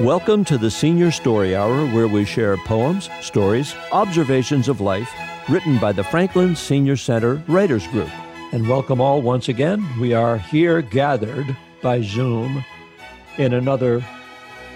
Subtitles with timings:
[0.00, 5.12] Welcome to the Senior Story Hour, where we share poems, stories, observations of life
[5.46, 8.08] written by the Franklin Senior Center Writers Group.
[8.54, 9.86] And welcome all once again.
[10.00, 12.64] We are here gathered by Zoom
[13.36, 14.02] in another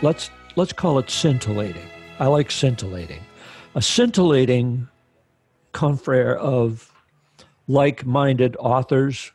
[0.03, 1.89] let's let's call it scintillating.
[2.19, 3.23] I like scintillating.
[3.75, 4.89] A scintillating
[5.73, 6.93] confrere of
[7.67, 9.33] like-minded authors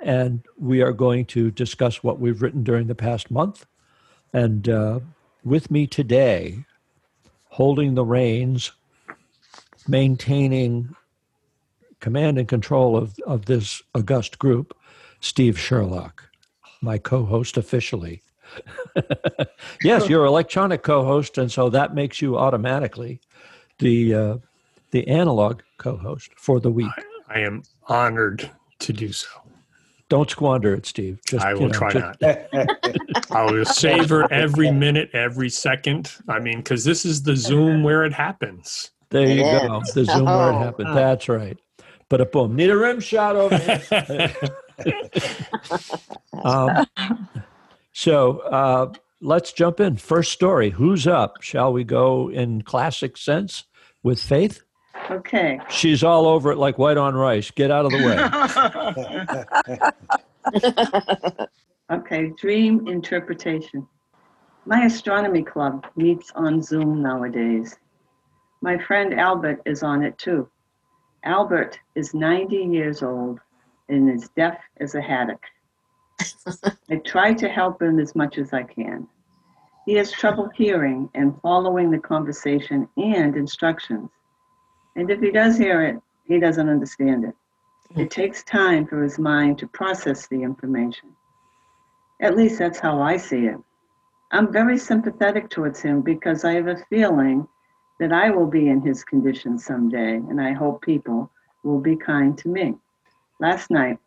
[0.00, 3.64] and we are going to discuss what we've written during the past month.
[4.34, 4.98] And uh,
[5.44, 6.64] with me today,
[7.44, 8.72] holding the reins,
[9.86, 10.94] maintaining
[12.00, 14.76] command and control of, of this august group,
[15.20, 16.28] Steve Sherlock,
[16.82, 18.22] my co host officially.
[19.84, 23.20] yes, you're electronic co host, and so that makes you automatically
[23.78, 24.36] the, uh,
[24.90, 26.90] the analog co host for the week.
[27.28, 29.43] I am honored to do so.
[30.14, 31.18] Don't squander it, Steve.
[31.26, 32.20] Just, I will you know, try just...
[32.20, 33.32] not.
[33.32, 36.12] I will savor every minute, every second.
[36.28, 38.92] I mean, because this is the Zoom where it happens.
[39.10, 39.82] There you go.
[39.92, 40.38] The Zoom oh.
[40.38, 40.88] where it happens.
[40.88, 40.94] Oh.
[40.94, 41.58] That's right.
[42.08, 42.54] But a boom.
[42.54, 44.32] Need a rim shot over here.
[46.44, 46.86] um,
[47.92, 49.96] so uh, let's jump in.
[49.96, 50.70] First story.
[50.70, 51.42] Who's up?
[51.42, 53.64] Shall we go in classic sense
[54.04, 54.62] with Faith?
[55.10, 55.60] Okay.
[55.68, 57.50] She's all over it like white on rice.
[57.50, 57.98] Get out of the
[61.40, 61.46] way.
[61.96, 63.86] okay, dream interpretation.
[64.66, 67.76] My astronomy club meets on Zoom nowadays.
[68.62, 70.48] My friend Albert is on it too.
[71.24, 73.40] Albert is 90 years old
[73.88, 75.42] and is deaf as a haddock.
[76.90, 79.06] I try to help him as much as I can.
[79.84, 84.08] He has trouble hearing and following the conversation and instructions.
[84.96, 87.34] And if he does hear it, he doesn't understand it.
[87.92, 88.00] Hmm.
[88.00, 91.10] It takes time for his mind to process the information.
[92.20, 93.58] At least that's how I see it.
[94.30, 97.46] I'm very sympathetic towards him because I have a feeling
[98.00, 101.30] that I will be in his condition someday, and I hope people
[101.62, 102.74] will be kind to me.
[103.40, 103.98] Last night,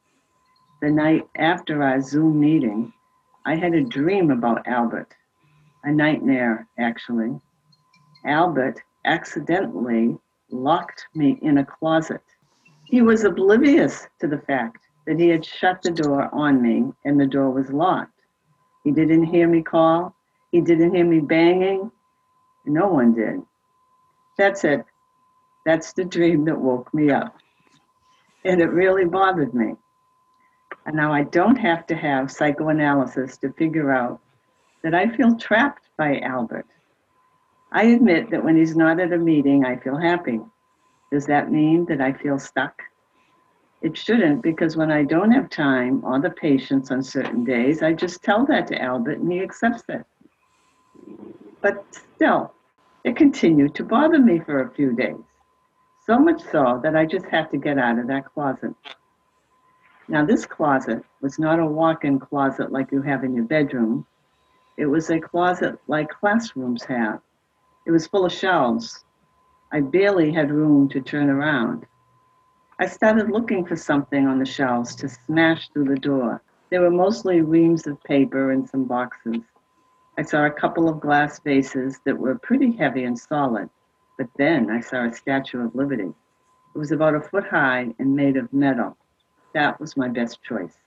[0.81, 2.93] the night after our Zoom meeting,
[3.45, 5.13] I had a dream about Albert,
[5.83, 7.39] a nightmare, actually.
[8.25, 10.17] Albert accidentally
[10.51, 12.21] locked me in a closet.
[12.85, 17.19] He was oblivious to the fact that he had shut the door on me and
[17.19, 18.21] the door was locked.
[18.83, 20.15] He didn't hear me call.
[20.51, 21.91] He didn't hear me banging.
[22.65, 23.41] No one did.
[24.37, 24.85] That's it.
[25.65, 27.35] That's the dream that woke me up.
[28.45, 29.75] And it really bothered me.
[30.85, 34.21] And now I don't have to have psychoanalysis to figure out
[34.83, 36.67] that I feel trapped by Albert.
[37.71, 40.39] I admit that when he's not at a meeting, I feel happy.
[41.11, 42.81] Does that mean that I feel stuck?
[43.81, 47.93] It shouldn't, because when I don't have time or the patience on certain days, I
[47.93, 50.05] just tell that to Albert and he accepts it.
[51.61, 52.53] But still,
[53.03, 55.15] it continued to bother me for a few days.
[56.05, 58.73] So much so that I just had to get out of that closet.
[60.07, 64.05] Now, this closet was not a walk in closet like you have in your bedroom.
[64.77, 67.21] It was a closet like classrooms have
[67.87, 69.05] it was full of shelves.
[69.71, 71.85] I barely had room to turn around.
[72.79, 76.43] I started looking for something on the shelves to smash through the door.
[76.69, 79.41] There were mostly reams of paper and some boxes.
[80.17, 83.69] I saw a couple of glass vases that were pretty heavy and solid,
[84.17, 86.11] but then I saw a Statue of Liberty.
[86.75, 88.97] It was about a foot high and made of metal.
[89.53, 90.77] That was my best choice.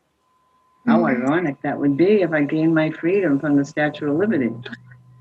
[0.87, 1.25] How mm-hmm.
[1.25, 4.51] ironic that would be if I gained my freedom from the Statue of Liberty.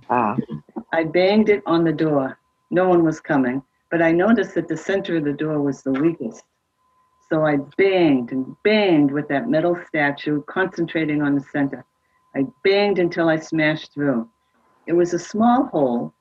[0.10, 0.36] Ah.
[0.92, 2.40] I banged it on the door.
[2.72, 3.62] No one was coming,
[3.92, 6.44] but I noticed that the center of the door was the weakest.
[7.32, 11.86] So I banged and banged with that metal statue, concentrating on the center.
[12.36, 14.28] I banged until I smashed through.
[14.88, 16.14] It was a small hole,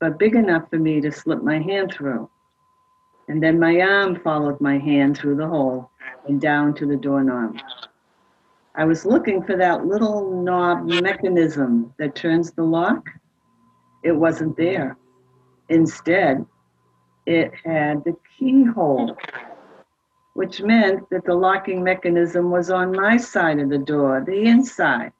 [0.00, 2.28] but big enough for me to slip my hand through.
[3.28, 5.90] And then my arm followed my hand through the hole
[6.26, 7.56] and down to the doorknob.
[8.74, 13.08] I was looking for that little knob mechanism that turns the lock
[14.02, 14.96] it wasn't there.
[15.68, 16.46] Instead,
[17.26, 19.16] it had the keyhole,
[20.34, 25.12] which meant that the locking mechanism was on my side of the door, the inside.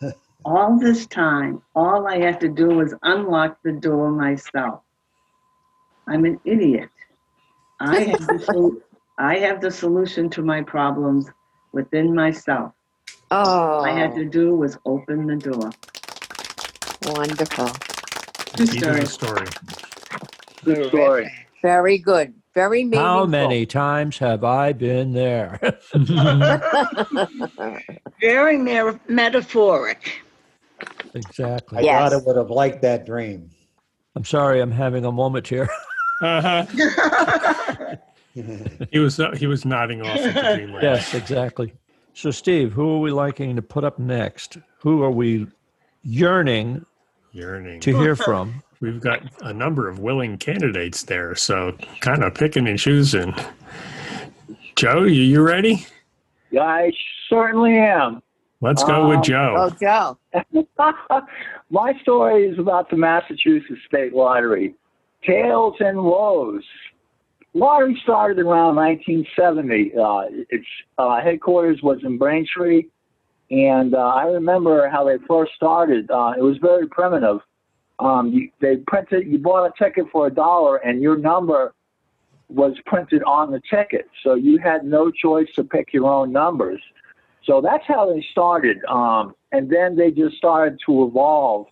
[0.44, 4.80] all this time, all I had to do was unlock the door myself.
[6.06, 6.90] I'm an idiot.
[7.80, 8.80] I have the, sol-
[9.18, 11.28] I have the solution to my problems
[11.72, 12.72] within myself.
[13.30, 13.36] Oh.
[13.36, 14.28] All I had to oh.
[14.28, 15.72] do was open the door.
[17.06, 17.70] Wonderful.
[18.56, 19.06] Good story.
[19.06, 19.46] story.
[20.64, 21.32] Good story.
[21.62, 22.34] Very good.
[22.54, 23.04] Very meaningful.
[23.06, 25.60] How many times have I been there?
[28.20, 30.22] Very mer- metaphoric.
[31.14, 31.78] exactly.
[31.78, 32.00] I Yes.
[32.00, 33.50] thought I would have liked that dream.
[34.14, 35.68] I'm sorry, I'm having a moment here.
[36.22, 36.64] Uh-huh.
[38.90, 40.76] He was uh, he was nodding off at the dream.
[40.82, 41.72] yes, exactly.
[42.12, 44.58] So, Steve, who are we liking to put up next?
[44.80, 45.46] Who are we
[46.02, 46.84] yearning
[47.36, 47.80] Yearning.
[47.80, 48.62] to hear from?
[48.80, 53.34] We've got a number of willing candidates there, so kind of picking and choosing.
[54.76, 55.86] Joe, you, you ready?
[56.58, 56.92] I
[57.28, 58.22] certainly am.
[58.60, 60.18] Let's go with Um, Oh, Joe.
[60.32, 61.20] Joe.
[61.70, 64.74] My story is about the Massachusetts State Lottery.
[65.26, 66.62] Tales and woes.
[67.54, 69.92] Lottery started around 1970.
[69.96, 70.66] Uh, its
[70.98, 72.84] uh, headquarters was in Braintree,
[73.50, 76.10] and uh, I remember how they first started.
[76.10, 77.38] Uh, it was very primitive.
[77.98, 79.26] Um, you, they printed.
[79.26, 81.74] You bought a ticket for a dollar, and your number
[82.48, 86.80] was printed on the ticket, so you had no choice to pick your own numbers.
[87.46, 88.84] So that's how they started.
[88.84, 91.66] Um, and then they just started to evolve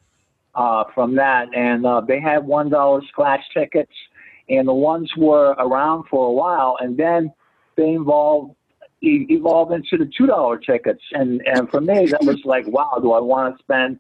[0.55, 1.49] uh, from that.
[1.55, 3.93] And uh, they had $1 scratch tickets,
[4.49, 6.77] and the ones were around for a while.
[6.81, 7.33] And then
[7.77, 8.55] they evolved, e-
[9.05, 11.03] evolved into the $2 tickets.
[11.13, 13.99] And, and for me, that was like, wow, do I want to spend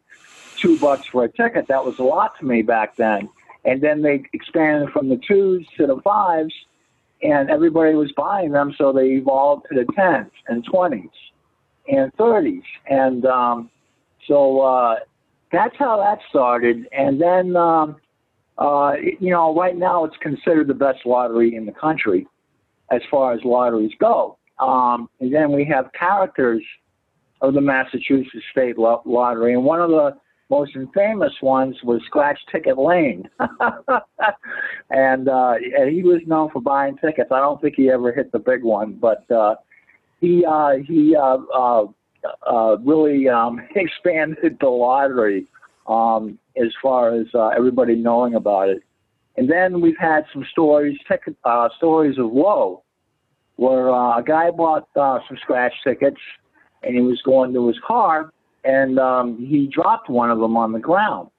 [0.56, 1.68] two bucks for a ticket?
[1.68, 3.28] That was a lot to me back then.
[3.64, 6.52] And then they expanded from the twos to the fives,
[7.22, 11.08] and everybody was buying them, so they evolved to the tens and twenties
[11.88, 12.62] and 30s.
[12.88, 13.70] And um,
[14.26, 14.96] so uh,
[15.52, 16.88] that's how that started.
[16.92, 17.96] And then, um,
[18.58, 22.26] uh, you know, right now it's considered the best lottery in the country
[22.90, 24.38] as far as lotteries go.
[24.58, 26.62] Um, and then we have characters
[27.40, 29.54] of the Massachusetts State Lo- Lottery.
[29.54, 30.16] And one of the
[30.50, 33.28] most infamous ones was Scratch Ticket Lane.
[34.90, 37.30] and, uh, and he was known for buying tickets.
[37.32, 39.56] I don't think he ever hit the big one, but uh,
[40.20, 41.84] he uh, he uh, uh,
[42.46, 45.46] uh, really um, expanded the lottery
[45.86, 48.82] um, as far as everybody knowing about it.
[49.36, 52.83] And then we've had some stories, ticket, uh, stories of woe,
[53.56, 56.20] where uh, a guy bought uh, some scratch tickets,
[56.82, 58.32] and he was going to his car,
[58.64, 61.30] and um, he dropped one of them on the ground.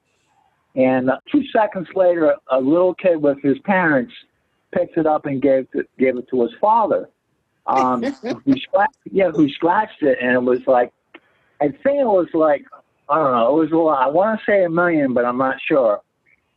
[0.74, 4.12] And uh, two seconds later, a little kid with his parents
[4.72, 7.08] picked it up and gave it, gave it to his father
[7.66, 8.02] um,
[8.44, 10.92] who scratched, yeah, who scratched it, and it was like,
[11.60, 12.64] I think it was like,
[13.08, 14.02] I don't know, it was a lot.
[14.02, 16.00] I want to say a million, but I'm not sure.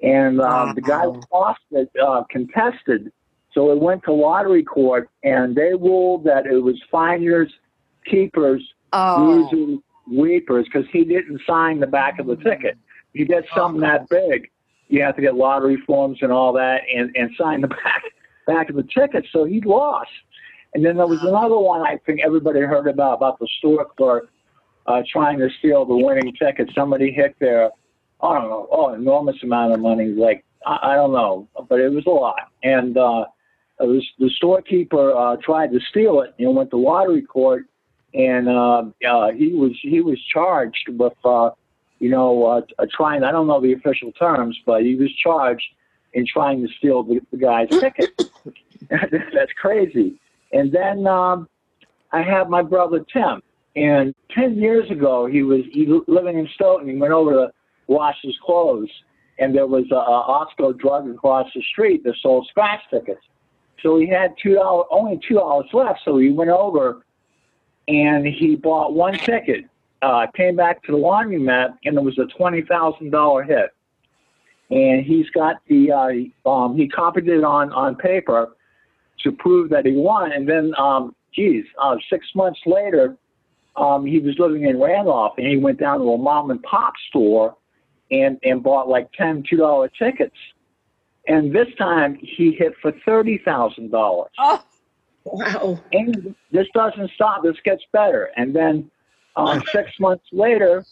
[0.01, 3.11] And um, the guy who lost it uh, contested,
[3.53, 7.51] so it went to lottery court, and they ruled that it was finders,
[8.05, 8.61] keepers,
[8.91, 9.79] Oh, losers,
[10.11, 12.77] weepers, because he didn't sign the back of the ticket.
[13.13, 14.49] You get something that big,
[14.87, 18.03] you have to get lottery forms and all that, and and sign the back
[18.47, 19.25] back of the ticket.
[19.31, 20.09] So he lost.
[20.73, 24.29] And then there was another one I think everybody heard about about the store clerk
[24.87, 26.69] uh, trying to steal the winning ticket.
[26.75, 27.69] Somebody hit their,
[28.21, 30.07] I don't know, oh, enormous amount of money.
[30.07, 32.51] Like I, I don't know, but it was a lot.
[32.63, 33.25] And uh,
[33.79, 37.65] it was, the storekeeper uh, tried to steal it and went to lottery court,
[38.13, 41.51] and uh, uh, he was he was charged with, uh,
[41.99, 43.23] you know, uh, uh, trying.
[43.23, 45.65] I don't know the official terms, but he was charged
[46.13, 48.09] in trying to steal the, the guy's ticket.
[48.89, 50.19] That's crazy.
[50.51, 51.47] And then um,
[52.11, 53.41] I have my brother Tim.
[53.75, 56.89] And 10 years ago, he was he, living in Stoughton.
[56.89, 57.53] He went over to
[57.87, 58.89] wash his clothes,
[59.37, 63.21] and there was a, a Osco drug across the street that sold scratch tickets.
[63.81, 66.01] So he had two dollars, only two dollars left.
[66.05, 67.05] So he went over,
[67.87, 69.65] and he bought one ticket.
[70.01, 73.71] Uh, came back to the laundromat, and it was a twenty thousand dollar hit.
[74.71, 75.91] And he's got the
[76.45, 78.55] uh, um, he copied it on on paper
[79.23, 80.31] to prove that he won.
[80.31, 83.17] And then, um, geez, uh, six months later,
[83.75, 86.93] um, he was living in Randolph, and he went down to a mom and pop
[87.09, 87.55] store
[88.11, 90.35] and and bought like ten two dollar tickets.
[91.29, 94.31] And this time he hit for thirty thousand dollars.
[94.39, 94.63] oh,
[95.25, 95.79] Wow.
[95.93, 97.43] And this doesn't stop.
[97.43, 98.31] This gets better.
[98.35, 98.89] And then
[99.35, 100.83] um, six months later,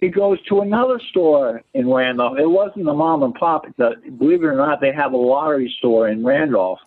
[0.00, 2.38] he goes to another store in Randolph.
[2.38, 3.64] It wasn't the mom and pop.
[3.78, 6.80] The, believe it or not, they have a lottery store in Randolph.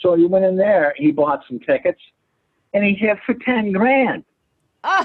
[0.00, 0.92] So he went in there.
[0.96, 2.00] He bought some tickets,
[2.74, 4.24] and he hit for ten grand.
[4.82, 5.04] Uh,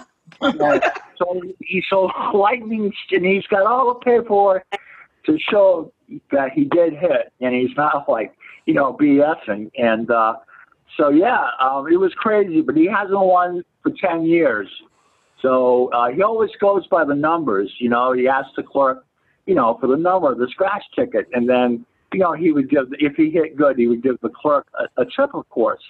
[1.18, 4.66] so he sold lightning, and he's got all the paperwork
[5.26, 5.92] to show
[6.32, 8.34] that he did hit, and he's not like
[8.66, 9.72] you know BSing.
[9.78, 10.36] And uh,
[10.98, 14.68] so yeah, um, it was crazy, but he hasn't won for ten years.
[15.42, 17.72] So uh, he always goes by the numbers.
[17.80, 19.06] You know, he asks the clerk,
[19.46, 22.88] you know, for the number, the scratch ticket, and then you know he would give
[23.00, 25.84] if he hit good, he would give the clerk a, a of course.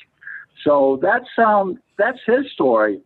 [0.63, 3.01] So that's um that's his story.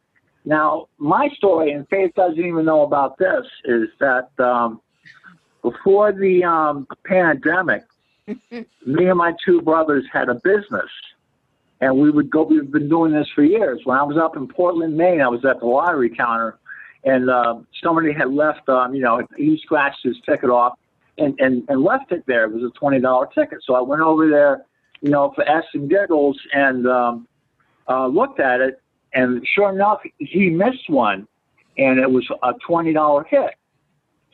[0.45, 4.79] Now, my story, and Faith doesn't even know about this, is that um,
[5.65, 7.83] before the um, pandemic,
[8.27, 8.35] me
[8.85, 10.89] and my two brothers had a business,
[11.81, 12.43] and we would go.
[12.43, 13.81] We've been doing this for years.
[13.83, 16.59] When I was up in Portland, Maine, I was at the lottery counter,
[17.03, 18.69] and uh, somebody had left.
[18.69, 20.77] Um, you know, he scratched his ticket off
[21.17, 22.45] and, and and left it there.
[22.45, 23.59] It was a twenty dollar ticket.
[23.65, 24.65] So I went over there,
[25.01, 27.27] you know, for s and giggles, and um,
[27.89, 28.81] uh, looked at it,
[29.13, 31.27] and sure enough, he missed one,
[31.75, 33.55] and it was a twenty dollar hit.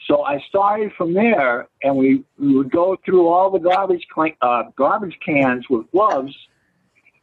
[0.08, 4.36] So I started from there, and we, we would go through all the garbage cl-
[4.42, 6.36] uh, garbage cans with gloves,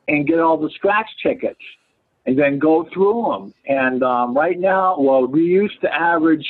[0.07, 1.61] and get all the scratch tickets,
[2.25, 3.55] and then go through them.
[3.67, 6.47] And um, right now, well, we used to average,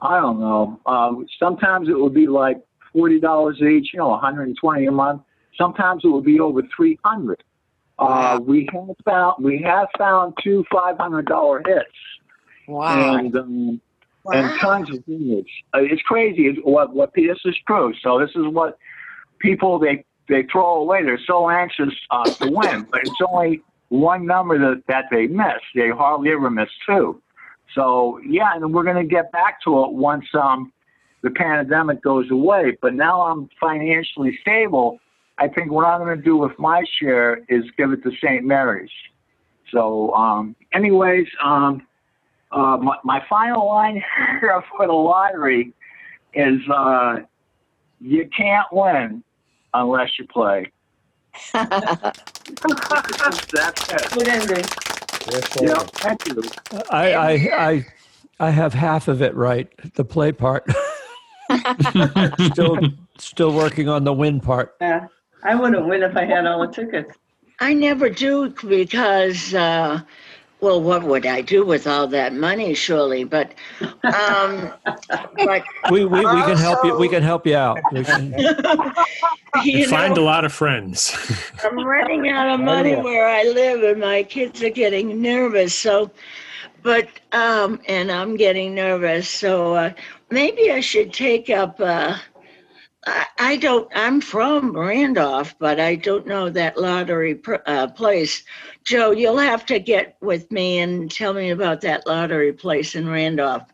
[0.00, 2.58] I don't know, um, sometimes it would be like
[2.92, 5.22] forty dollars each, you know, one hundred and twenty a month.
[5.56, 7.42] Sometimes it would be over three hundred.
[7.98, 11.90] Uh, we have found we have found two five hundred dollar hits
[12.66, 13.16] Wow.
[13.16, 13.80] and um,
[14.26, 15.46] and tons of things.
[15.74, 16.58] It's crazy.
[16.62, 17.92] What what this is true.
[18.02, 18.78] So this is what
[19.38, 21.02] people they they throw away.
[21.02, 25.60] They're so anxious uh, to win, but it's only one number that that they miss.
[25.74, 27.20] They hardly ever miss two.
[27.74, 30.72] So yeah, and we're going to get back to it once um
[31.22, 32.76] the pandemic goes away.
[32.80, 34.98] But now I'm financially stable.
[35.38, 38.44] I think what I'm going to do with my share is give it to St.
[38.44, 38.90] Mary's.
[39.72, 41.86] So, um, anyways, um,
[42.52, 44.02] uh, my, my final line
[44.40, 45.72] here for the lottery
[46.34, 47.16] is uh,
[48.00, 49.22] you can't win
[49.74, 50.70] unless you play.
[51.52, 52.18] That's
[53.88, 54.10] it.
[54.12, 54.64] Good ending.
[55.30, 55.86] Yes, Yeah, sir.
[55.94, 56.42] thank you.
[56.90, 57.30] I, I,
[57.70, 57.86] I,
[58.40, 60.66] I have half of it right, the play part.
[62.50, 62.78] still,
[63.18, 64.74] still working on the win part.
[64.80, 65.06] Yeah,
[65.44, 67.14] I wouldn't win if I had all the tickets.
[67.60, 70.00] I never do because, uh,
[70.62, 72.72] well, what would I do with all that money?
[72.72, 73.52] Surely, but,
[74.04, 74.72] um,
[75.44, 76.96] but We, we, we can help you.
[76.96, 77.78] We can help you out.
[77.92, 78.32] We can,
[79.64, 81.14] You you find a lot of friends.
[81.64, 83.02] I'm running out of money yeah.
[83.02, 85.74] where I live, and my kids are getting nervous.
[85.74, 86.12] So,
[86.82, 89.28] but um, and I'm getting nervous.
[89.28, 89.92] So uh,
[90.30, 91.80] maybe I should take up.
[91.80, 92.16] Uh,
[93.42, 93.88] I, don't.
[93.94, 98.44] I'm from Randolph, but I don't know that lottery pr- uh, place.
[98.84, 103.08] Joe, you'll have to get with me and tell me about that lottery place in
[103.08, 103.64] Randolph.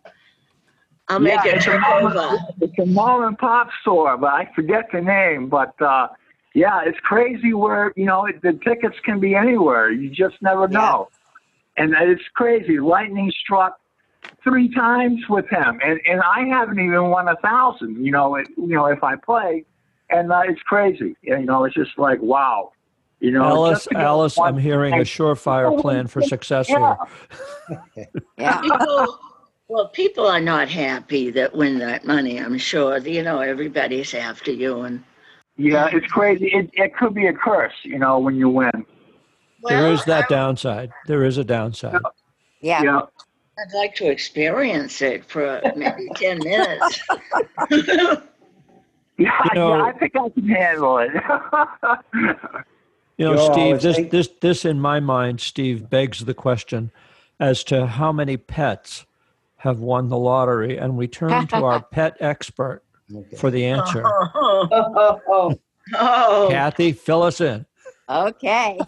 [1.09, 2.39] I'll make Yeah, a trip over.
[2.61, 5.49] It's a mom and pop store, but I forget the name.
[5.49, 6.09] But uh,
[6.55, 9.91] yeah, it's crazy where you know the tickets can be anywhere.
[9.91, 11.09] You just never know,
[11.77, 11.85] Yeah.
[11.85, 12.79] and it's crazy.
[12.79, 13.79] Lightning struck
[14.49, 18.05] three times with him, and and I haven't even won a thousand.
[18.05, 19.65] You know, it, you know if I play,
[20.11, 21.17] and uh, it's crazy.
[21.23, 22.73] You know, it's just like wow.
[23.21, 26.97] You know, Alice, just to get Alice, I'm hearing a surefire plan for success Yeah.
[27.69, 27.83] here.
[28.39, 28.61] Yeah.
[28.61, 29.19] people,
[29.67, 32.39] well, people are not happy that win that money.
[32.39, 32.99] I'm sure.
[32.99, 35.03] You know, everybody's after you, and
[35.57, 36.47] Yeah, it's crazy.
[36.47, 37.75] It it could be a curse.
[37.83, 38.87] You know, when you win.
[39.65, 40.93] There is that downside.
[41.07, 42.01] There is a downside.
[42.61, 42.83] Yeah.
[42.83, 43.01] Yeah.
[43.61, 47.01] I'd like to experience it for maybe ten minutes.
[49.21, 51.11] Yeah, You know- yeah, I think I can handle it.
[53.17, 56.35] You know, Joe, I Steve, this, think- this, this in my mind, Steve, begs the
[56.35, 56.93] question
[57.41, 59.07] as to how many pets
[59.57, 60.77] have won the lottery.
[60.77, 63.37] And we turn to our pet expert Okay.
[63.37, 64.05] for the answer.
[64.07, 65.59] Oh, oh, oh.
[65.97, 67.67] oh, Kathy, fill us in.
[68.09, 68.79] Okay.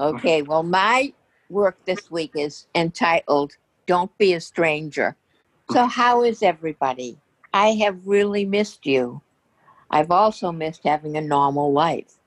[0.00, 0.40] okay.
[0.40, 1.12] Well, my
[1.50, 5.16] work this week is entitled Don't Be a Stranger.
[5.70, 7.18] So, how is everybody?
[7.52, 9.22] I have really missed you.
[9.90, 12.18] I've also missed having a normal life.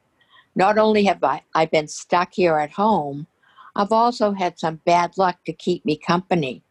[0.56, 3.28] Not only have I, I been stuck here at home,
[3.76, 6.64] I've also had some bad luck to keep me company.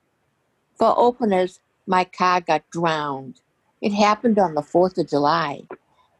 [0.75, 3.41] For openers, my car got drowned.
[3.81, 5.62] It happened on the 4th of July.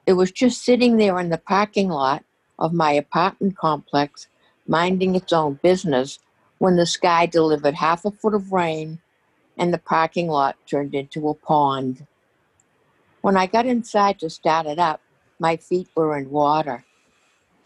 [0.07, 2.23] It was just sitting there in the parking lot
[2.59, 4.29] of my apartment complex,
[4.67, 6.19] minding its own business,
[6.59, 9.01] when the sky delivered half a foot of rain
[9.59, 12.07] and the parking lot turned into a pond.
[13.21, 15.01] When I got inside to start it up,
[15.39, 16.85] my feet were in water.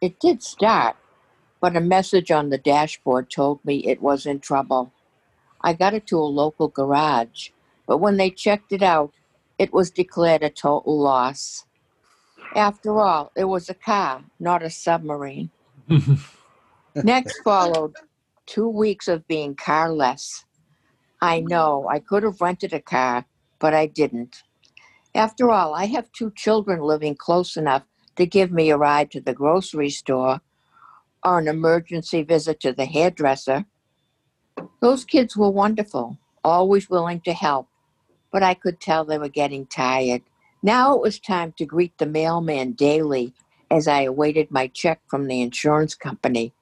[0.00, 0.96] It did start,
[1.60, 4.92] but a message on the dashboard told me it was in trouble.
[5.60, 7.50] I got it to a local garage,
[7.86, 9.12] but when they checked it out,
[9.58, 11.66] it was declared a total loss.
[12.56, 15.50] After all, it was a car, not a submarine.
[16.94, 17.94] Next followed
[18.46, 20.44] two weeks of being carless.
[21.20, 21.48] I mm.
[21.48, 23.24] know I could have rented a car,
[23.58, 24.42] but I didn't.
[25.14, 27.82] After all, I have two children living close enough
[28.16, 30.40] to give me a ride to the grocery store
[31.24, 33.64] or an emergency visit to the hairdresser.
[34.80, 37.68] Those kids were wonderful, always willing to help,
[38.30, 40.22] but I could tell they were getting tired.
[40.62, 43.34] Now it was time to greet the mailman daily
[43.70, 46.52] as I awaited my check from the insurance company.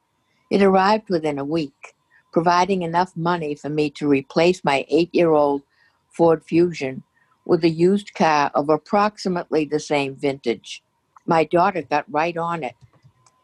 [0.50, 1.95] It arrived within a week,
[2.33, 5.62] providing enough money for me to replace my eight year old
[6.09, 7.02] Ford Fusion
[7.45, 10.83] with a used car of approximately the same vintage.
[11.26, 12.75] My daughter got right on it,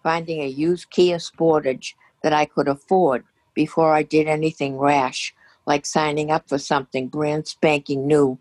[0.02, 5.34] finding a used Kia Sportage that I could afford before I did anything rash,
[5.66, 8.38] like signing up for something brand spanking new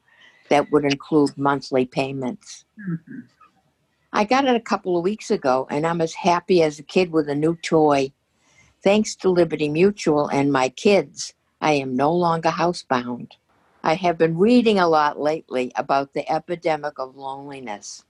[0.50, 2.66] that would include monthly payments.
[2.80, 3.20] Mm-hmm.
[4.12, 7.12] I got it a couple of weeks ago, and I'm as happy as a kid
[7.12, 8.12] with a new toy.
[8.84, 13.32] Thanks to Liberty Mutual and my kids, I am no longer housebound.
[13.82, 18.04] I have been reading a lot lately about the epidemic of loneliness.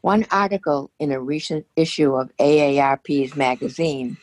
[0.00, 4.16] One article in a recent issue of AARP's magazine,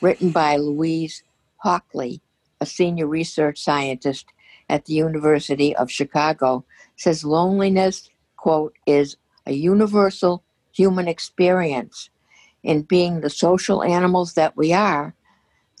[0.00, 1.24] written by Louise
[1.56, 2.20] Hawkley,
[2.60, 4.26] a senior research scientist
[4.68, 12.10] at the University of Chicago, says loneliness, quote, is a universal human experience.
[12.62, 15.16] In being the social animals that we are,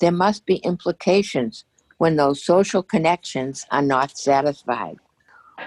[0.02, 1.64] there must be implications
[1.98, 4.96] when those social connections are not satisfied.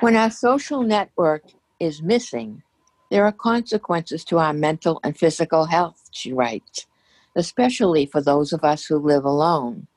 [0.01, 1.43] When our social network
[1.79, 2.61] is missing,
[3.09, 6.85] there are consequences to our mental and physical health, she writes,
[7.37, 9.87] especially for those of us who live alone.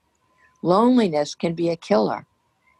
[0.62, 2.24] Loneliness can be a killer.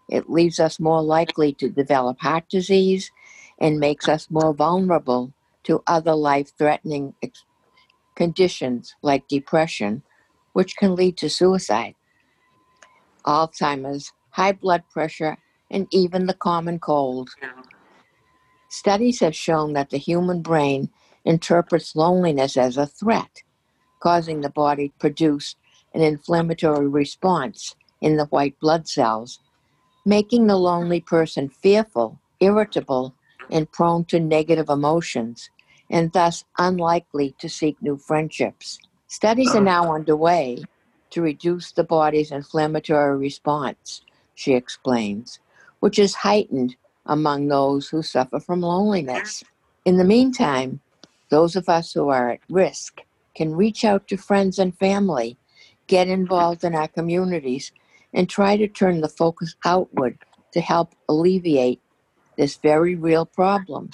[0.08, 3.10] It leaves us more likely to develop heart disease
[3.58, 5.32] and makes us more vulnerable
[5.64, 7.14] to other life threatening
[8.14, 10.04] conditions like depression,
[10.58, 11.94] which can lead to suicide.
[13.24, 15.36] Alzheimer's, high blood pressure,
[15.70, 17.30] and even the common cold.
[18.68, 20.90] Studies have shown that the human brain
[21.24, 23.44] interprets loneliness as a threat,
[24.00, 25.54] causing the body to produce
[25.94, 29.38] an inflammatory response in the white blood cells,
[30.04, 33.14] making the lonely person fearful, irritable,
[33.48, 35.50] and prone to negative emotions,
[35.88, 38.80] and thus unlikely to seek new friendships.
[39.10, 40.62] Studies are now underway
[41.10, 44.02] to reduce the body's inflammatory response,
[44.34, 45.40] she explains,
[45.80, 49.42] which is heightened among those who suffer from loneliness.
[49.86, 50.80] In the meantime,
[51.30, 53.00] those of us who are at risk
[53.34, 55.38] can reach out to friends and family,
[55.86, 57.72] get involved in our communities,
[58.12, 60.18] and try to turn the focus outward
[60.52, 61.80] to help alleviate
[62.36, 63.88] this very real problem.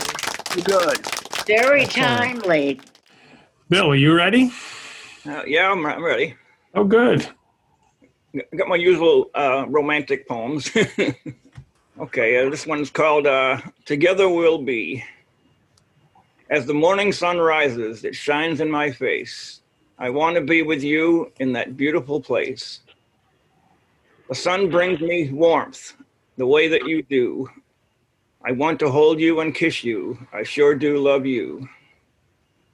[0.63, 1.07] Good.
[1.47, 2.33] Very Excellent.
[2.33, 2.81] timely.
[3.69, 4.51] Bill, are you ready?
[5.27, 6.35] Uh, yeah, I'm, I'm ready.
[6.73, 7.27] Oh, good.
[8.35, 10.71] G- Got my usual uh, romantic poems.
[11.99, 15.03] okay, uh, this one's called uh, Together We'll Be.
[16.49, 19.61] As the morning sun rises, it shines in my face.
[19.99, 22.81] I want to be with you in that beautiful place.
[24.29, 25.93] The sun brings me warmth
[26.37, 27.49] the way that you do.
[28.41, 30.17] I want to hold you and kiss you.
[30.31, 31.67] I sure do love you.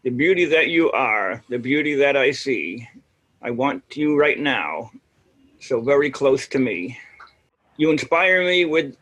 [0.03, 2.87] The beauty that you are, the beauty that I see.
[3.41, 4.91] I want you right now,
[5.59, 6.99] so very close to me.
[7.77, 8.95] You inspire me with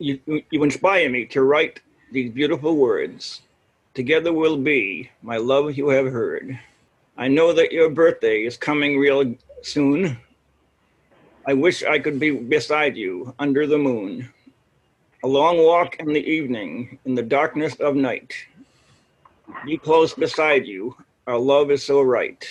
[0.00, 1.80] you, you inspire me to write
[2.10, 3.42] these beautiful words.
[3.94, 6.58] Together we'll be, my love you have heard.
[7.16, 10.18] I know that your birthday is coming real soon.
[11.46, 14.33] I wish I could be beside you under the moon.
[15.24, 18.34] A long walk in the evening, in the darkness of night.
[19.64, 20.94] Be close beside you,
[21.26, 22.46] our love is so right.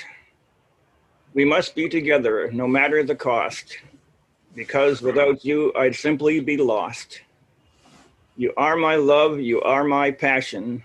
[1.36, 3.78] We must be together no matter the cost,
[4.56, 7.22] because without you, I'd simply be lost.
[8.38, 10.84] You are my love, you are my passion.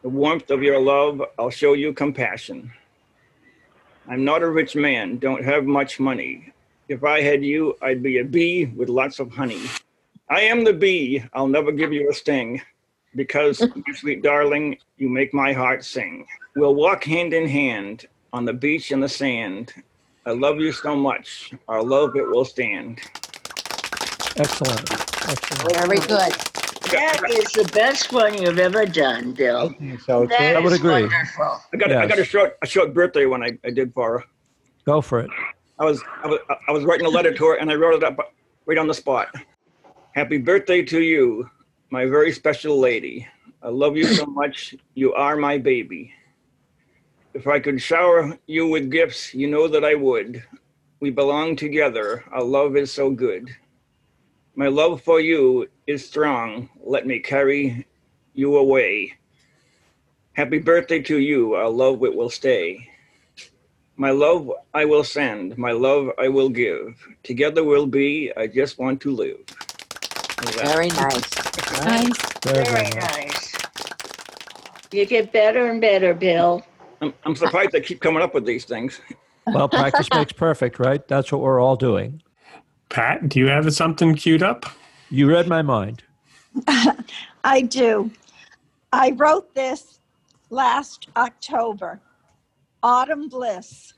[0.00, 2.72] The warmth of your love, I'll show you compassion.
[4.08, 6.54] I'm not a rich man, don't have much money.
[6.88, 9.60] If I had you, I'd be a bee with lots of honey.
[10.30, 12.62] I am the bee, I'll never give you a sting,
[13.16, 16.24] because, my sweet darling, you make my heart sing.
[16.54, 19.74] We'll walk hand in hand on the beach in the sand.
[20.24, 23.00] I love you so much, our love it will stand.
[24.36, 24.88] Excellent.
[24.92, 25.74] Excellent.
[25.74, 26.32] Very good.
[26.92, 29.70] That is the best one you've ever done, Bill.
[29.70, 30.28] I think so too.
[30.28, 31.02] That I would is agree.
[31.02, 31.60] Wonderful.
[31.72, 34.24] I got I got a short a short birthday one I, I did for her.
[34.86, 35.30] Go for it.
[35.78, 38.02] I was, I was I was writing a letter to her and I wrote it
[38.02, 38.18] up
[38.66, 39.28] right on the spot.
[40.12, 41.48] Happy birthday to you,
[41.90, 43.28] my very special lady.
[43.62, 44.74] I love you so much.
[44.94, 46.12] You are my baby.
[47.32, 50.42] If I could shower you with gifts, you know that I would.
[50.98, 52.24] We belong together.
[52.32, 53.54] Our love is so good.
[54.56, 56.68] My love for you is strong.
[56.82, 57.86] Let me carry
[58.34, 59.14] you away.
[60.32, 61.54] Happy birthday to you.
[61.54, 62.90] Our love it will stay.
[63.96, 65.56] My love I will send.
[65.56, 66.96] My love I will give.
[67.22, 68.32] Together we'll be.
[68.36, 69.38] I just want to live.
[70.40, 70.54] How's?
[70.54, 71.36] Very nice.
[71.84, 72.16] Nice.
[72.44, 72.94] Very, Very very nice.
[72.94, 73.52] nice.
[74.92, 76.64] You get better and better, Bill.
[77.00, 79.00] I'm, I'm surprised they keep coming up with these things.
[79.46, 81.06] Well, practice makes perfect, right?
[81.08, 82.22] That's what we're all doing.
[82.88, 84.64] Pat, do you have something queued up?
[85.08, 86.04] You read my mind.
[87.44, 88.12] I do.
[88.92, 89.98] I wrote this
[90.50, 92.00] last October.
[92.82, 93.94] Autumn bliss.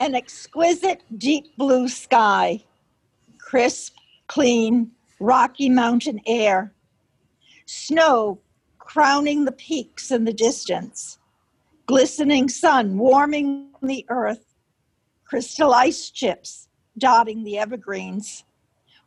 [0.00, 2.62] An exquisite deep blue sky,
[3.38, 3.94] crisp,
[4.26, 6.72] clean, Rocky Mountain air,
[7.66, 8.40] snow
[8.78, 11.18] crowning the peaks in the distance,
[11.86, 14.54] glistening sun warming the earth,
[15.24, 18.44] crystal ice chips dotting the evergreens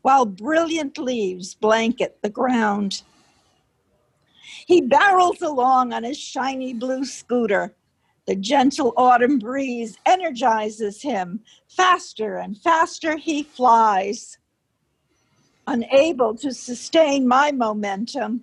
[0.01, 3.03] while brilliant leaves blanket the ground.
[4.65, 7.75] He barrels along on his shiny blue scooter.
[8.25, 11.41] The gentle autumn breeze energizes him.
[11.69, 14.37] Faster and faster he flies.
[15.67, 18.41] Unable to sustain my momentum,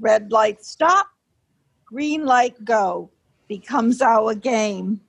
[0.00, 1.08] red light stop,
[1.84, 3.10] green light go
[3.48, 5.02] becomes our game.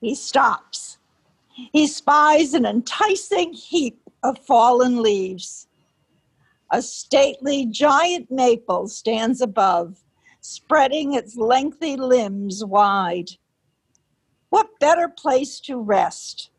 [0.00, 0.96] He stops.
[1.72, 5.68] He spies an enticing heap of fallen leaves.
[6.70, 10.02] A stately giant maple stands above,
[10.40, 13.30] spreading its lengthy limbs wide.
[14.48, 16.50] What better place to rest?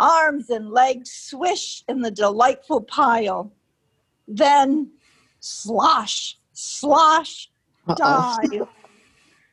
[0.00, 3.52] Arms and legs swish in the delightful pile.
[4.26, 4.90] Then
[5.40, 7.50] slosh, slosh,
[7.86, 7.94] Uh-oh.
[7.96, 8.68] dive.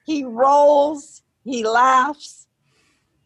[0.05, 2.47] He rolls, he laughs.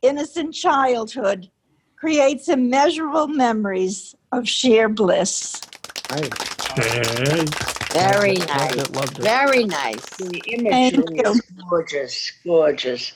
[0.02, 1.50] Innocent childhood
[1.96, 5.62] creates immeasurable memories of sheer bliss.
[6.10, 6.30] Nice.
[6.76, 7.46] Hey,
[7.94, 8.76] Very Loved nice.
[8.76, 9.22] it, loved it.
[9.22, 10.04] Very nice.
[10.18, 11.24] The Thank imagery you.
[11.32, 13.14] is gorgeous, gorgeous.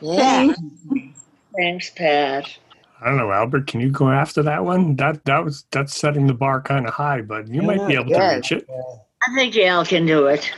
[0.00, 0.16] Yeah.
[0.16, 0.56] Thank
[1.56, 2.56] Thanks, Pat.
[3.04, 3.66] I don't know, Albert.
[3.66, 4.96] Can you go after that one?
[4.96, 8.08] That that was that's setting the bar kind of high, but you might be able
[8.08, 8.66] to reach it.
[8.70, 10.50] I think Al can do it.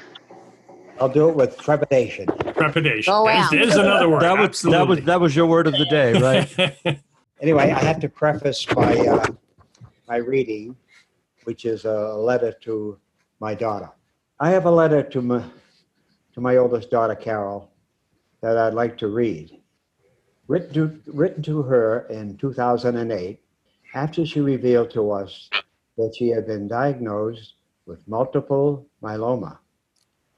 [1.01, 2.27] I'll do it with trepidation.
[2.55, 3.13] Trepidation.
[3.13, 4.23] Go There's, there's another word.
[4.23, 7.01] That was that was that was your word of the day, right?
[7.43, 9.27] Anyway, I have to preface my uh,
[10.09, 10.75] my reading,
[11.45, 12.99] which is a letter to
[13.41, 13.91] my daughter.
[14.41, 15.45] I have a letter to my
[16.33, 17.71] to my oldest daughter, Carol,
[18.41, 19.61] that I'd like to read.
[20.49, 23.41] Written to, written to her in 2008,
[23.95, 25.51] after she revealed to us
[25.97, 27.55] that she had been diagnosed
[27.87, 29.59] with multiple myeloma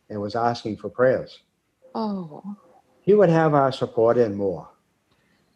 [0.08, 1.40] and was asking for prayers.
[1.94, 2.56] Oh.
[3.02, 4.68] He would have our support and more.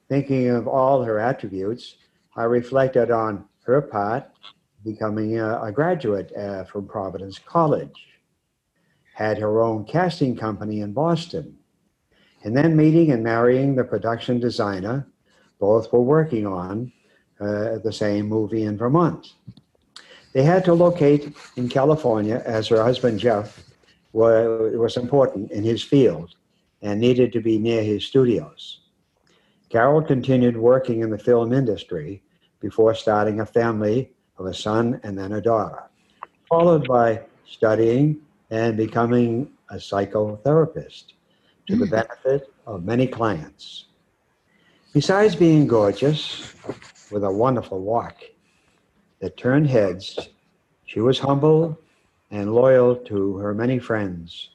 [0.09, 1.97] Thinking of all her attributes,
[2.37, 4.31] I reflected on her part
[4.85, 8.09] becoming a, a graduate uh, from Providence College,
[9.15, 11.59] had her own casting company in Boston,
[12.45, 15.07] and then meeting and marrying the production designer.
[15.59, 16.93] Both were working on
[17.41, 19.35] uh, the same movie in Vermont.
[20.33, 23.63] They had to locate in California as her husband Jeff
[24.13, 26.35] wa- was important in his field
[26.81, 28.81] and needed to be near his studios.
[29.69, 32.23] Carol continued working in the film industry
[32.61, 35.85] before starting a family of a son and then a daughter,
[36.49, 38.19] followed by studying
[38.51, 41.13] and becoming a psychotherapist
[41.69, 43.87] to the benefit of many clients.
[44.93, 46.55] Besides being gorgeous,
[47.11, 48.17] with a wonderful walk
[49.21, 50.29] that turned heads,
[50.85, 51.79] she was humble
[52.31, 54.51] and loyal to her many friends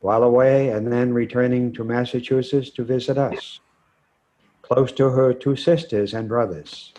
[0.00, 3.60] while away and then returning to Massachusetts to visit us,
[4.62, 6.92] close to her two sisters and brothers.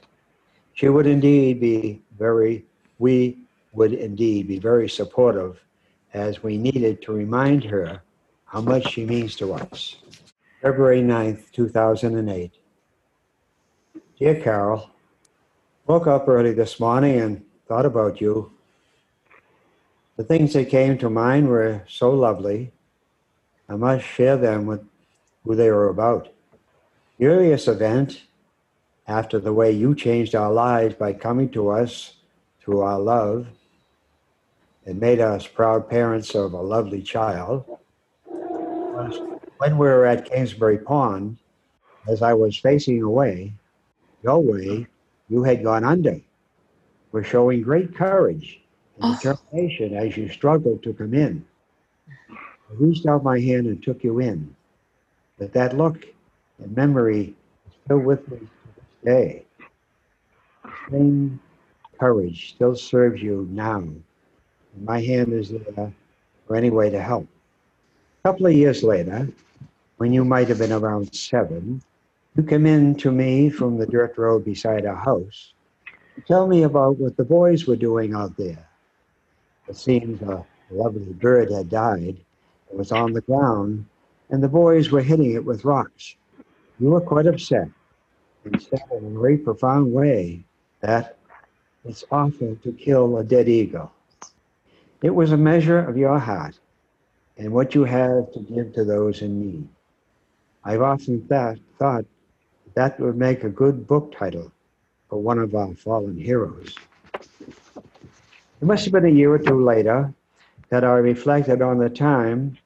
[0.74, 2.66] She would indeed be very,
[3.00, 3.38] we
[3.72, 5.64] would indeed be very supportive
[6.14, 8.02] as we needed to remind her
[8.48, 9.98] how much she means to us.
[10.62, 12.52] February 9th, 2008.
[14.18, 14.90] Dear Carol,
[15.86, 18.52] woke up early this morning and thought about you.
[20.16, 22.72] The things that came to mind were so lovely.
[23.70, 24.82] I must share them with
[25.44, 26.30] who they were about.
[27.18, 28.24] Curious event
[29.08, 32.14] after the way you changed our lives by coming to us
[32.62, 33.48] through our love
[34.86, 37.66] and made us proud parents of a lovely child.
[38.98, 39.20] Was
[39.58, 41.38] When we were at Kingsbury Pond,
[42.08, 43.54] as I was facing away,
[44.24, 44.88] your way,
[45.30, 46.20] you had gone under.
[47.12, 48.62] Were showing great courage
[49.00, 49.18] and oh.
[49.18, 51.46] determination as you struggled to come in.
[52.30, 54.56] I reached out my hand and took you in.
[55.38, 56.06] But that look
[56.60, 57.36] and memory
[57.68, 59.46] is still with me to this day.
[60.64, 61.40] The same
[62.00, 63.80] courage still serves you now.
[63.80, 64.06] And
[64.84, 65.94] my hand is there
[66.46, 67.28] for any way to help.
[68.24, 69.30] A couple of years later,
[69.98, 71.82] when you might have been around seven,
[72.36, 75.54] you came in to me from the dirt road beside our house
[76.26, 78.68] tell me about what the boys were doing out there.
[79.68, 82.18] It seems a lovely bird had died.
[82.72, 83.86] It was on the ground,
[84.30, 86.16] and the boys were hitting it with rocks.
[86.80, 87.70] You were quite upset
[88.46, 90.44] and said in a very profound way
[90.82, 91.18] that
[91.86, 93.92] it's awful to kill a dead eagle.
[95.02, 96.60] It was a measure of your heart
[97.38, 99.68] and what you have to give to those in need.
[100.64, 102.06] I've often thought,
[102.74, 104.52] that would make a good book title
[105.10, 106.76] for one of our fallen heroes.
[107.14, 110.14] It must have been a year or two later
[110.70, 112.58] that I reflected on the time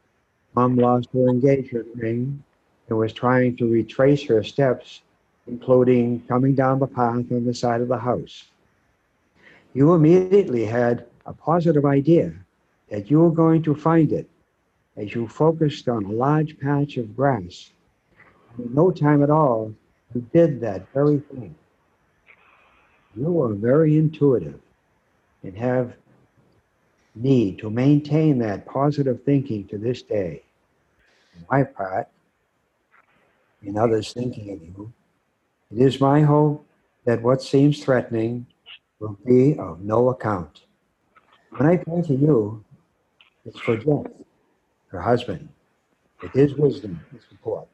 [0.55, 2.43] Mom lost her engagement ring
[2.89, 5.01] and was trying to retrace her steps,
[5.47, 8.45] including coming down the path on the side of the house.
[9.73, 12.33] You immediately had a positive idea
[12.89, 14.29] that you were going to find it
[14.97, 17.71] as you focused on a large patch of grass.
[18.57, 19.73] In no time at all,
[20.13, 21.55] you did that very thing.
[23.15, 24.59] You are very intuitive
[25.43, 25.93] and have
[27.15, 30.43] need to maintain that positive thinking to this day.
[31.37, 32.07] On my part,
[33.61, 34.93] and others thinking of you,
[35.71, 36.65] it is my hope
[37.05, 38.45] that what seems threatening
[38.99, 40.63] will be of no account.
[41.51, 42.63] When I pray to you,
[43.45, 44.05] it's for Jeff,
[44.91, 45.49] her husband,
[46.21, 47.67] with his wisdom and support.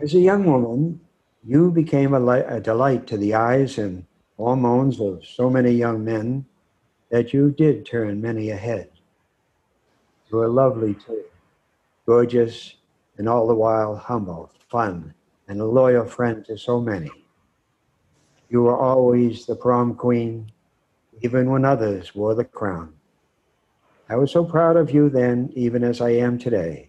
[0.00, 1.00] As a young woman,
[1.44, 4.04] you became a, li- a delight to the eyes and
[4.36, 6.46] hormones of so many young men
[7.10, 8.90] that you did turn many ahead.
[10.30, 11.24] You were lovely too,
[12.06, 12.74] gorgeous,
[13.18, 15.14] and all the while humble, fun,
[15.48, 17.10] and a loyal friend to so many.
[18.50, 20.52] You were always the prom queen,
[21.22, 22.94] even when others wore the crown.
[24.10, 26.88] I was so proud of you then, even as I am today,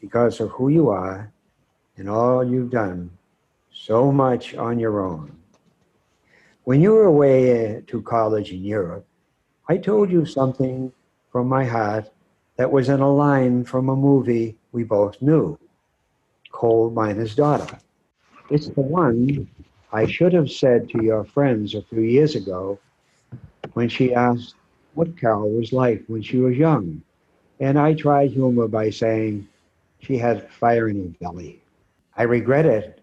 [0.00, 1.32] because of who you are
[1.96, 3.10] and all you've done
[3.72, 5.34] so much on your own.
[6.64, 9.06] When you were away uh, to college in Europe,
[9.68, 10.92] I told you something
[11.32, 12.10] from my heart
[12.56, 15.58] that was in a line from a movie we both knew
[16.52, 17.78] Coal Miner's Daughter.
[18.50, 19.48] It's the one
[19.90, 22.78] I should have said to your friends a few years ago
[23.72, 24.54] when she asked
[24.96, 27.02] what Carol was like when she was young.
[27.60, 29.46] And I tried humor by saying
[30.00, 31.62] she had fire in her belly.
[32.16, 33.02] I regretted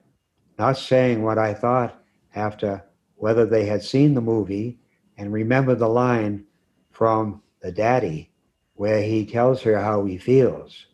[0.57, 2.03] not saying what I thought
[2.35, 2.83] after
[3.15, 4.77] whether they had seen the movie
[5.17, 6.45] and remember the line
[6.91, 8.29] from the daddy
[8.75, 10.87] where he tells her how he feels.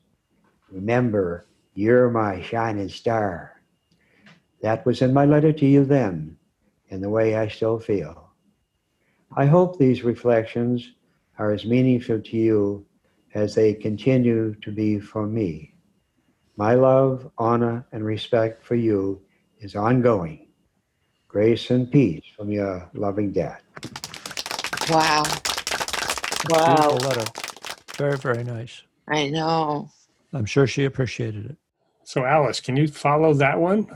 [0.69, 3.62] Remember, you're my shining star.
[4.62, 6.38] That was in my letter to you then,
[6.89, 8.28] and the way I still feel.
[9.35, 10.93] I hope these reflections
[11.37, 12.85] are as meaningful to you
[13.35, 15.75] as they continue to be for me.
[16.57, 19.21] My love, honor, and respect for you
[19.59, 20.47] is ongoing.
[21.27, 23.59] Grace and peace from your loving dad.
[24.89, 25.23] Wow.
[26.49, 26.89] Wow!
[26.89, 27.31] Beautiful letter.
[27.95, 28.81] Very, very nice.
[29.07, 29.89] I know.
[30.33, 31.57] I'm sure she appreciated it.
[32.03, 33.87] So, Alice, can you follow that one?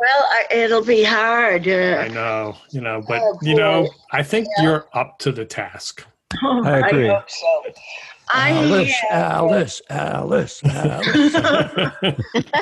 [0.00, 1.68] Well, I, it'll be hard.
[1.68, 3.88] I Uh, know, you know, but Oh, you know.
[4.12, 6.04] I think you're up to the task.
[6.42, 7.08] I agree.
[7.08, 7.62] hope so.
[8.32, 11.32] I Alice, have, Alice, Alice, Alice.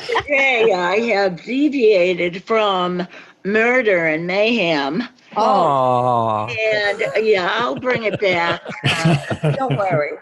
[0.08, 3.06] today I have deviated from
[3.44, 5.02] murder and mayhem.
[5.36, 8.62] Oh, And uh, yeah, I'll bring it back.
[8.84, 10.12] Uh, don't worry.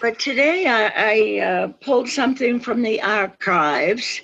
[0.00, 4.20] But today I, I uh, pulled something from the archives,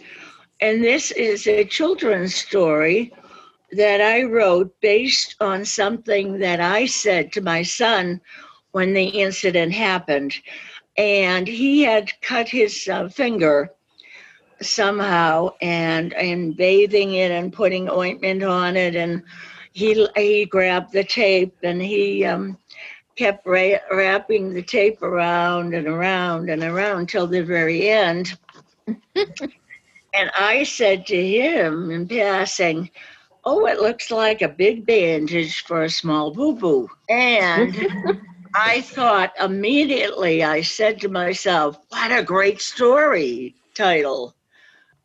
[0.61, 3.13] and this is a children's story
[3.73, 8.21] that I wrote based on something that I said to my son
[8.73, 10.35] when the incident happened.
[10.97, 13.71] And he had cut his uh, finger
[14.61, 19.23] somehow and and bathing it and putting ointment on it and
[19.73, 22.59] he he grabbed the tape and he um,
[23.17, 28.37] kept ra- wrapping the tape around and around and around till the very end.
[30.15, 32.91] and I said to him in passing,
[33.45, 37.75] "Oh, it looks like a big bandage for a small boo boo." And
[38.55, 40.43] I thought immediately.
[40.43, 44.35] I said to myself, "What a great story title!"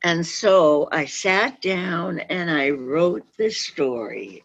[0.04, 4.44] And so I sat down and I wrote this story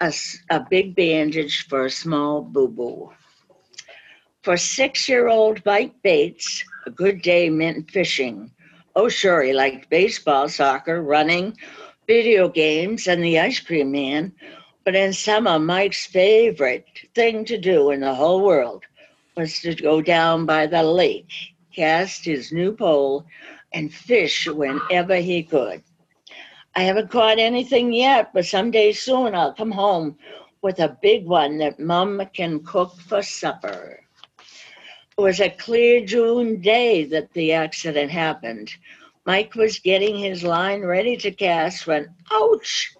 [0.00, 0.12] a,
[0.50, 3.12] a big bandage for a small boo boo.
[4.42, 8.50] For six year old Mike Bates, a good day meant fishing.
[8.96, 11.56] Oh, sure, he liked baseball, soccer, running,
[12.06, 14.32] video games, and the ice cream man.
[14.84, 18.84] But in summer, Mike's favorite thing to do in the whole world
[19.36, 21.32] was to go down by the lake,
[21.74, 23.24] cast his new pole,
[23.72, 25.82] and fish whenever he could.
[26.74, 30.16] I haven't caught anything yet, but someday soon I'll come home
[30.62, 34.00] with a big one that Mum can cook for supper.
[35.20, 38.72] It was a clear June day that the accident happened.
[39.26, 42.94] Mike was getting his line ready to cast when, ouch!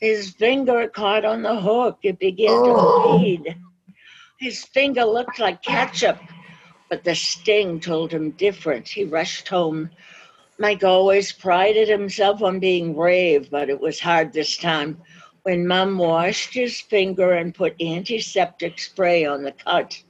[0.00, 2.00] His finger caught on the hook.
[2.02, 3.12] It began Oh.
[3.12, 3.56] to bleed.
[4.40, 6.18] His finger looked like ketchup,
[6.90, 8.88] but the sting told him different.
[8.88, 9.90] He rushed home.
[10.58, 15.00] Mike always prided himself on being brave, but it was hard this time
[15.44, 20.02] when Mum washed his finger and put antiseptic spray on the cut.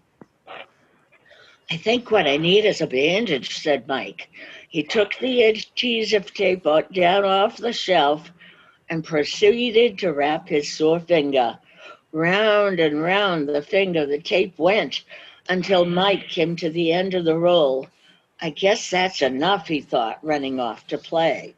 [1.70, 4.28] I think what I need is a bandage, said Mike.
[4.68, 8.30] He took the adhesive tape down off the shelf
[8.90, 11.58] and proceeded to wrap his sore finger.
[12.12, 15.04] Round and round the finger the tape went
[15.48, 17.86] until Mike came to the end of the roll.
[18.40, 21.54] I guess that's enough, he thought, running off to play.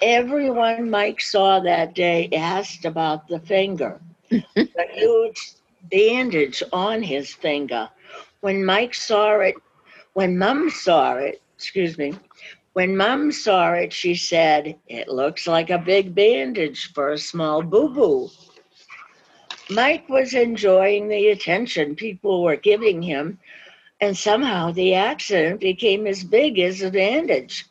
[0.00, 5.52] Everyone Mike saw that day asked about the finger, the huge
[5.90, 7.88] bandage on his finger.
[8.46, 9.56] When Mike saw it,
[10.12, 12.14] when Mum saw it, excuse me,
[12.74, 17.60] when Mum saw it, she said, It looks like a big bandage for a small
[17.60, 18.30] boo boo.
[19.68, 23.40] Mike was enjoying the attention people were giving him,
[24.00, 27.64] and somehow the accident became as big as the bandage.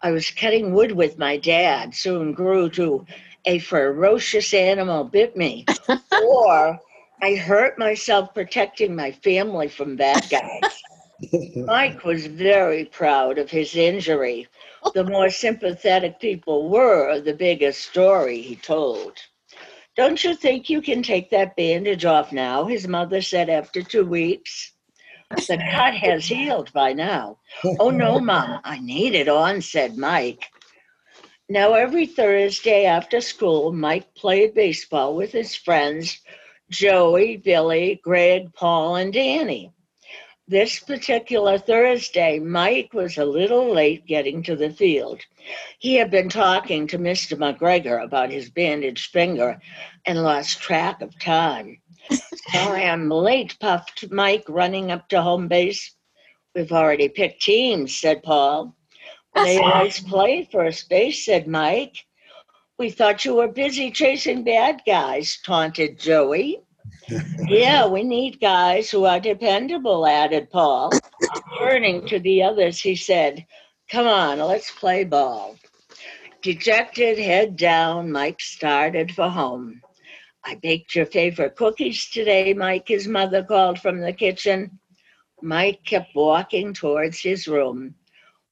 [0.00, 3.04] I was cutting wood with my dad, soon grew to
[3.44, 5.66] a ferocious animal bit me,
[6.24, 6.80] or
[7.22, 10.82] I hurt myself protecting my family from bad guys.
[11.56, 14.48] Mike was very proud of his injury.
[14.94, 19.14] The more sympathetic people were, the bigger story he told.
[19.96, 22.66] Don't you think you can take that bandage off now?
[22.66, 24.72] His mother said after two weeks.
[25.30, 27.38] The cut has healed by now.
[27.80, 30.50] Oh no, Mom, I need it on, said Mike.
[31.48, 36.20] Now, every Thursday after school, Mike played baseball with his friends
[36.70, 39.72] Joey, Billy, Greg, Paul, and Danny.
[40.48, 45.20] This particular Thursday, Mike was a little late getting to the field.
[45.80, 47.36] He had been talking to Mr.
[47.36, 49.60] McGregor about his bandaged finger
[50.06, 51.80] and lost track of time.
[52.52, 55.96] Sorry, I'm late, puffed Mike, running up to home base.
[56.54, 58.76] We've already picked teams, said Paul.
[59.34, 62.05] They always play first base, said Mike.
[62.78, 66.60] We thought you were busy chasing bad guys, taunted Joey.
[67.48, 70.92] yeah, we need guys who are dependable, added Paul.
[71.58, 73.46] Turning to the others, he said,
[73.90, 75.56] Come on, let's play ball.
[76.42, 79.80] Dejected, head down, Mike started for home.
[80.44, 84.78] I baked your favorite cookies today, Mike, his mother called from the kitchen.
[85.40, 87.94] Mike kept walking towards his room.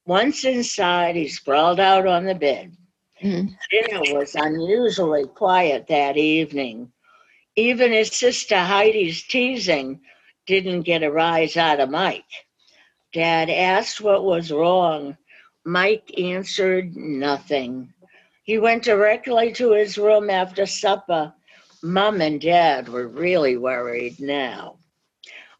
[0.07, 2.75] Once inside, he sprawled out on the bed.
[3.23, 3.57] Mhm.
[3.71, 6.93] Dinner was unusually quiet that evening.
[7.57, 10.01] Even his sister Heidi's teasing
[10.47, 12.25] didn't get a rise out of Mike.
[13.13, 15.17] Dad asked what was wrong.
[15.65, 17.93] Mike answered nothing.
[18.43, 21.33] He went directly to his room after supper.
[21.83, 24.79] Mom and Dad were really worried now.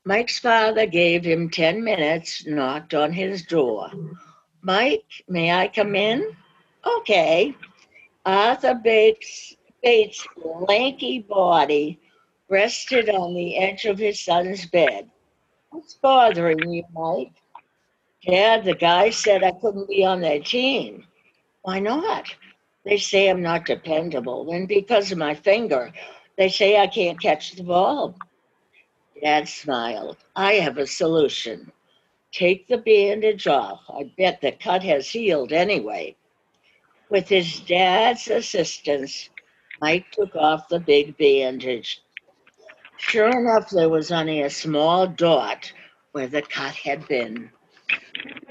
[0.05, 3.91] Mike's father gave him 10 minutes, knocked on his door.
[4.63, 6.37] Mike, may I come in?
[6.87, 7.55] Okay.
[8.27, 10.27] Arthur Bates, Bates'
[10.69, 12.01] lanky body
[12.49, 15.11] rested on the edge of his son's bed.
[15.71, 17.33] What's bothering you, Mike?
[18.27, 21.05] Dad, the guy said I couldn't be on their team.
[21.63, 22.35] Why not?
[22.85, 25.93] They say I'm not dependable, and because of my finger,
[26.37, 28.15] they say I can't catch the ball.
[29.23, 30.19] Dad smiled.
[30.37, 31.73] I have a solution.
[32.33, 33.83] Take the bandage off.
[33.89, 36.17] I bet the cut has healed anyway.
[37.15, 39.31] With his dad's assistance,
[39.81, 42.03] Mike took off the big bandage.
[42.97, 45.73] Sure enough, there was only a small dot
[46.11, 47.53] where the cut had been.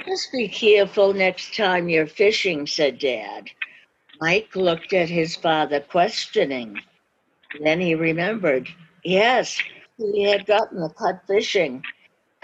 [0.06, 3.50] Just be careful next time you're fishing, said Dad.
[4.22, 6.80] Mike looked at his father questioning.
[7.62, 8.70] Then he remembered.
[9.04, 9.60] Yes,
[9.98, 11.84] he had gotten the cut fishing.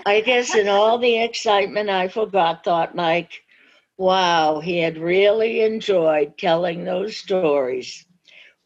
[0.06, 3.42] I guess in all the excitement I forgot, thought Mike.
[4.00, 8.06] Wow, he had really enjoyed telling those stories.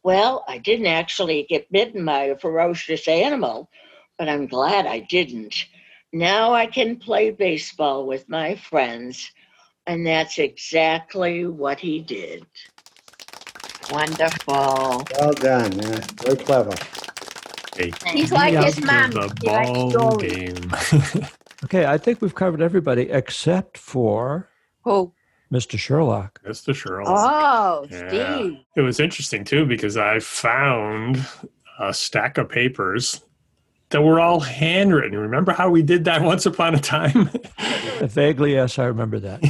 [0.04, 3.68] Well, I didn't actually get bitten by a ferocious animal,
[4.20, 5.66] but I'm glad I didn't.
[6.14, 9.32] Now I can play baseball with my friends,
[9.88, 12.46] and that's exactly what he did.
[13.90, 15.08] Wonderful.
[15.10, 15.80] Well done.
[15.80, 16.78] Yeah, very clever.
[17.72, 19.14] Take He's like his mom.
[19.14, 21.26] The He likes ball game.
[21.64, 24.50] Okay, I think we've covered everybody except for
[24.84, 25.14] Who?
[25.52, 25.78] Mr.
[25.78, 26.42] Sherlock.
[26.46, 26.74] Mr.
[26.76, 27.08] Sherlock.
[27.10, 28.38] Oh, Yeah.
[28.38, 28.58] Steve.
[28.76, 31.24] It was interesting too because I found
[31.80, 33.22] a stack of papers
[33.90, 35.18] that were all handwritten.
[35.18, 37.30] Remember how we did that once upon a time?
[38.02, 39.44] Vaguely, yes, I remember that.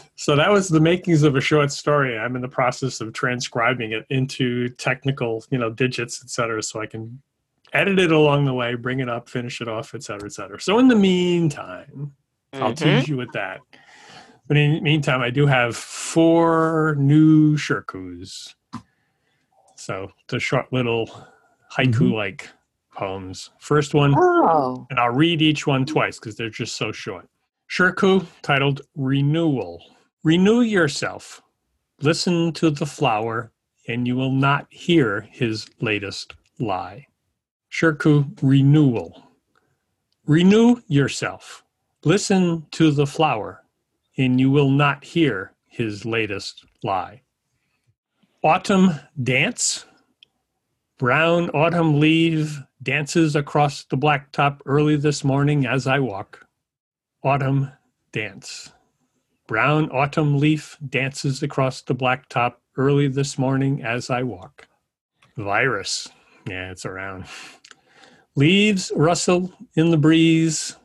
[0.16, 2.18] so that was the makings of a short story.
[2.18, 6.80] I'm in the process of transcribing it into technical, you know, digits, et cetera, so
[6.82, 7.22] I can
[7.72, 10.60] edit it along the way, bring it up, finish it off, et cetera, et cetera.
[10.60, 12.12] So in the meantime,
[12.52, 12.76] I'll Mhm.
[12.98, 13.60] tease you with that.
[14.50, 18.56] But in the meantime, I do have four new shirkus.
[19.76, 21.06] So the short little
[21.72, 22.98] haiku like mm-hmm.
[22.98, 23.50] poems.
[23.60, 24.88] First one, Oh.
[24.90, 27.28] and I'll read each one twice because they're just so short.
[27.70, 29.84] Shirku titled Renewal.
[30.24, 31.40] Renew yourself.
[32.02, 33.52] Listen to the flower,
[33.86, 37.06] and you will not hear his latest lie.
[37.70, 39.28] Shirku Renewal.
[40.26, 41.62] Renew yourself.
[42.02, 43.62] Listen to the flower,
[44.20, 47.22] and you will not hear his latest lie.
[48.44, 48.90] Autumn
[49.22, 49.86] Dance.
[50.98, 56.46] Brown autumn leaf dances across the blacktop early this morning as I walk.
[57.24, 57.72] Autumn
[58.12, 58.70] dance.
[59.46, 64.68] Brown autumn leaf dances across the blacktop early this morning as I walk.
[65.38, 66.06] Virus.
[66.46, 67.24] Yeah, it's around.
[68.36, 70.76] Leaves rustle in the breeze.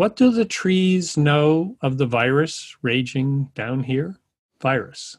[0.00, 4.16] What do the trees know of the virus raging down here?
[4.58, 5.18] Virus.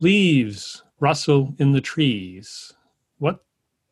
[0.00, 2.72] Leaves rustle in the trees.
[3.18, 3.44] What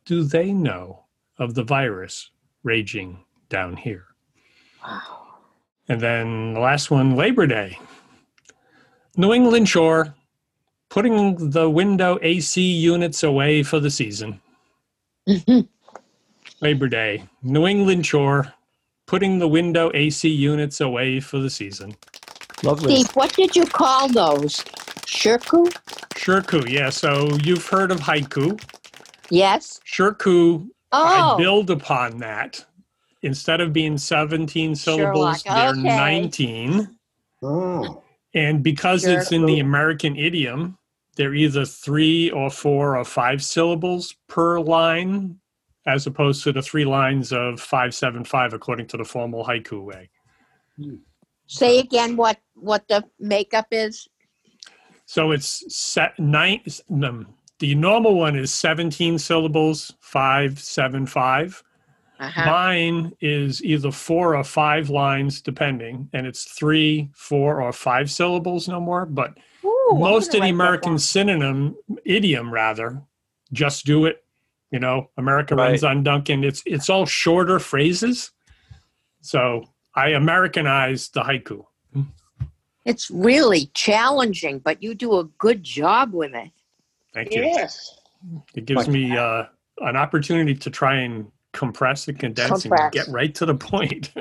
[0.06, 1.04] do they know
[1.38, 2.30] of the virus
[2.62, 4.06] raging down here?
[5.90, 7.78] And then the last one, Labor Day.
[9.18, 10.14] New England Shore,
[10.88, 14.40] putting the window AC units away for the season.
[16.62, 18.50] Labor Day, New England Shore,
[19.06, 21.94] putting the window AC units away for the season.
[22.62, 22.96] Lovely.
[22.96, 24.56] Steve, what did you call those?
[25.06, 25.72] Shirku?
[26.14, 26.90] Shirku, yeah.
[26.90, 28.60] So you've heard of haiku.
[29.30, 29.80] Yes.
[29.86, 31.04] Shirku, oh.
[31.04, 32.64] I build upon that.
[33.22, 35.96] Instead of being 17 syllables, Sherlock, they're okay.
[35.96, 36.96] 19.
[37.42, 38.02] Oh.
[38.34, 40.76] And because it's in the American idiom,
[41.16, 45.38] they're either three or four or five syllables per line,
[45.86, 50.10] as opposed to the three lines of 575 according to the formal haiku way.
[51.46, 54.08] say again what what the makeup is.
[55.06, 56.60] So it's set nine.
[56.90, 61.62] Um, the normal one is 17 syllables, 575.
[62.18, 62.46] Uh-huh.
[62.46, 68.68] Mine is either four or five lines, depending, and it's three, four, or five syllables,
[68.68, 69.04] no more.
[69.06, 73.02] But Ooh, most gonna of the American synonym, idiom rather,
[73.52, 74.24] just do it.
[74.70, 76.44] You know, America runs on Dunkin'.
[76.44, 78.32] It's it's all shorter phrases.
[79.20, 79.64] So
[79.94, 81.64] I Americanized the haiku.
[82.84, 86.50] It's really challenging, but you do a good job with it.
[87.12, 87.42] Thank you.
[87.42, 87.98] Yes.
[88.54, 89.44] It gives me uh,
[89.78, 92.80] an opportunity to try and compress and condense Compress.
[92.82, 94.12] and get right to the point.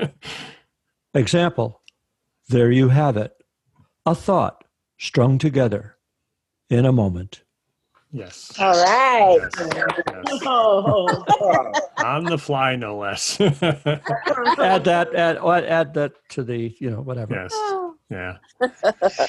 [1.14, 1.80] Example
[2.48, 3.32] There you have it.
[4.04, 4.64] A thought
[4.98, 5.96] strung together
[6.68, 7.42] in a moment.
[8.16, 8.52] Yes.
[8.58, 9.38] All right.
[9.40, 10.40] Yes, yes.
[10.46, 11.24] Oh,
[12.04, 13.40] On the fly, no less.
[13.40, 17.34] add that, add, add that to the, you know, whatever.
[17.34, 17.54] yes.
[18.10, 18.36] Yeah.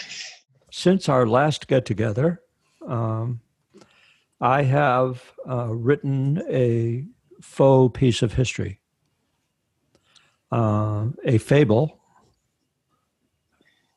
[0.71, 2.41] Since our last get together,
[2.87, 3.41] um,
[4.39, 7.05] I have uh, written a
[7.41, 8.79] faux piece of history,
[10.51, 11.99] uh, a fable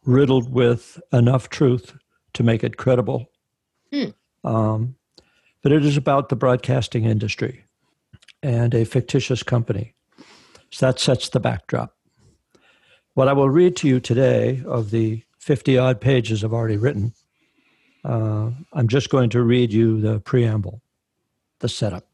[0.06, 1.94] riddled with enough truth
[2.32, 3.30] to make it credible.
[3.92, 4.10] Hmm.
[4.44, 4.96] Um,
[5.62, 7.64] but it is about the broadcasting industry
[8.42, 9.94] and a fictitious company.
[10.70, 11.94] So that sets the backdrop.
[13.14, 17.12] What I will read to you today of the 50 odd pages I've already written,
[18.04, 20.80] uh, I'm just going to read you the preamble,
[21.58, 22.06] the setup.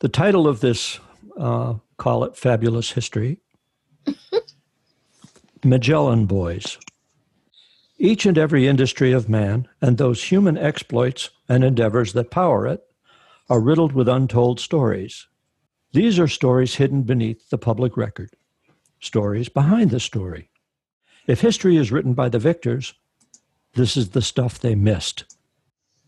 [0.00, 0.98] The title of this,
[1.38, 3.40] uh, call it Fabulous History
[5.64, 6.78] Magellan Boys.
[8.02, 12.82] Each and every industry of man and those human exploits and endeavors that power it
[13.50, 15.28] are riddled with untold stories.
[15.92, 18.30] These are stories hidden beneath the public record,
[19.00, 20.48] stories behind the story.
[21.26, 22.94] If history is written by the victors,
[23.74, 25.36] this is the stuff they missed.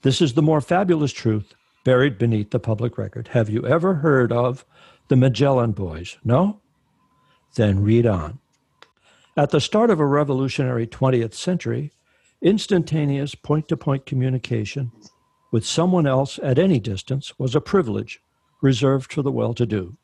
[0.01, 1.53] This is the more fabulous truth
[1.85, 3.29] buried beneath the public record.
[3.29, 4.65] Have you ever heard of
[5.09, 6.17] the Magellan Boys?
[6.25, 6.63] No?
[7.57, 8.39] Then read on.
[9.35, 11.91] At the start of a revolutionary 20th century,
[12.43, 14.93] instantaneous point to point communication
[15.51, 18.21] with someone else at any distance was a privilege
[18.61, 19.97] reserved for the well to do.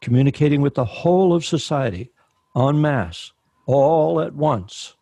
[0.00, 2.12] Communicating with the whole of society
[2.56, 3.32] en masse,
[3.66, 4.94] all at once,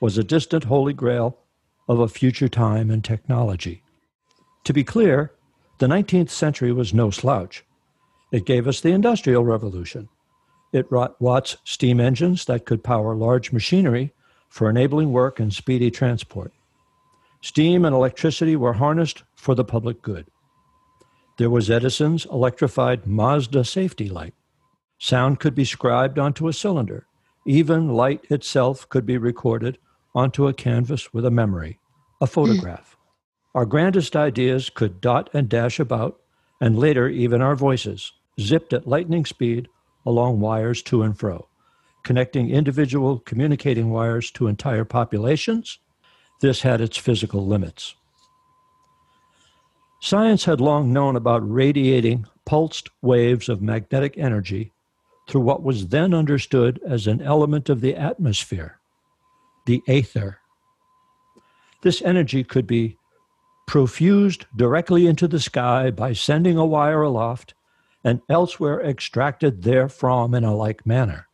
[0.00, 1.38] was a distant holy grail
[1.86, 3.82] of a future time and technology.
[4.64, 5.32] To be clear,
[5.80, 7.62] the 19th century was no slouch.
[8.32, 10.08] It gave us the Industrial Revolution.
[10.74, 14.12] It wrought Watt's steam engines that could power large machinery
[14.48, 16.52] for enabling work and speedy transport.
[17.40, 20.26] Steam and electricity were harnessed for the public good.
[21.38, 24.34] There was Edison's electrified Mazda safety light.
[24.98, 27.06] Sound could be scribed onto a cylinder.
[27.46, 29.78] Even light itself could be recorded
[30.12, 31.78] onto a canvas with a memory,
[32.20, 32.32] a hmm.
[32.32, 32.96] photograph.
[33.54, 36.18] Our grandest ideas could dot and dash about,
[36.60, 38.10] and later even our voices,
[38.40, 39.68] zipped at lightning speed
[40.06, 41.48] along wires to and fro,
[42.02, 45.78] connecting individual communicating wires to entire populations.
[46.40, 47.94] This had its physical limits.
[50.00, 54.72] Science had long known about radiating pulsed waves of magnetic energy
[55.26, 58.78] through what was then understood as an element of the atmosphere,
[59.64, 60.38] the aether.
[61.80, 62.98] This energy could be
[63.66, 67.54] profused directly into the sky by sending a wire aloft
[68.04, 71.26] and elsewhere extracted therefrom in a like manner.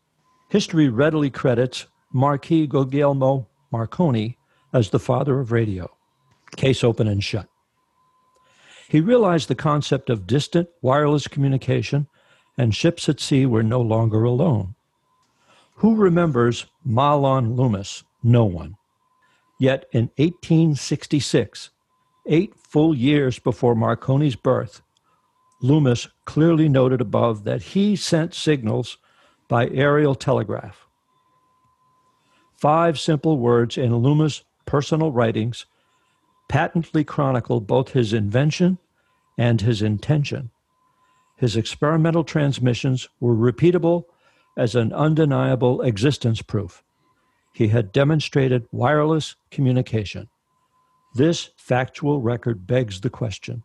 [0.48, 4.38] History readily credits Marquis Guglielmo Marconi
[4.72, 5.90] as the father of radio.
[6.56, 7.48] Case open and shut.
[8.88, 12.08] He realized the concept of distant wireless communication,
[12.58, 14.74] and ships at sea were no longer alone.
[15.76, 18.02] Who remembers Mahlon Loomis?
[18.22, 18.76] No one.
[19.60, 21.70] Yet in 1866,
[22.26, 24.82] eight full years before Marconi's birth,
[25.61, 28.98] Loomis clearly noted above that he sent signals
[29.48, 30.86] by aerial telegraph.
[32.56, 35.66] Five simple words in Loomis' personal writings
[36.48, 38.78] patently chronicle both his invention
[39.38, 40.50] and his intention.
[41.36, 44.04] His experimental transmissions were repeatable
[44.56, 46.82] as an undeniable existence proof.
[47.52, 50.28] He had demonstrated wireless communication.
[51.14, 53.64] This factual record begs the question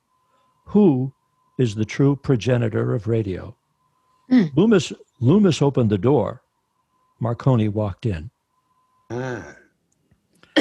[0.68, 1.14] who
[1.58, 3.56] is the true progenitor of radio?
[4.30, 4.46] Hmm.
[4.56, 6.42] Loomis, Loomis opened the door.
[7.20, 8.32] Marconi walked in.
[9.10, 9.56] Ah.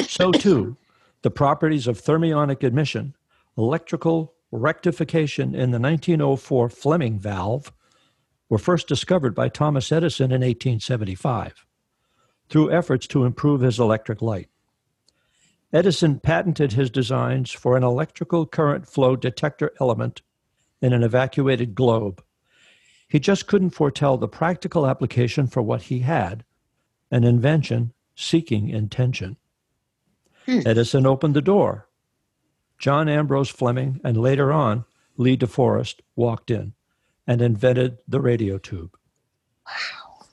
[0.07, 0.77] So, too,
[1.21, 3.15] the properties of thermionic emission,
[3.57, 7.73] electrical rectification in the 1904 Fleming valve
[8.49, 11.65] were first discovered by Thomas Edison in 1875
[12.49, 14.49] through efforts to improve his electric light.
[15.73, 20.21] Edison patented his designs for an electrical current flow detector element
[20.81, 22.23] in an evacuated globe.
[23.07, 26.43] He just couldn't foretell the practical application for what he had
[27.11, 29.37] an invention seeking intention.
[30.45, 30.61] Hmm.
[30.65, 31.87] Edison opened the door.
[32.77, 34.85] John Ambrose Fleming and later on
[35.17, 36.73] Lee DeForest walked in
[37.27, 38.97] and invented the radio tube.
[39.65, 40.25] Wow.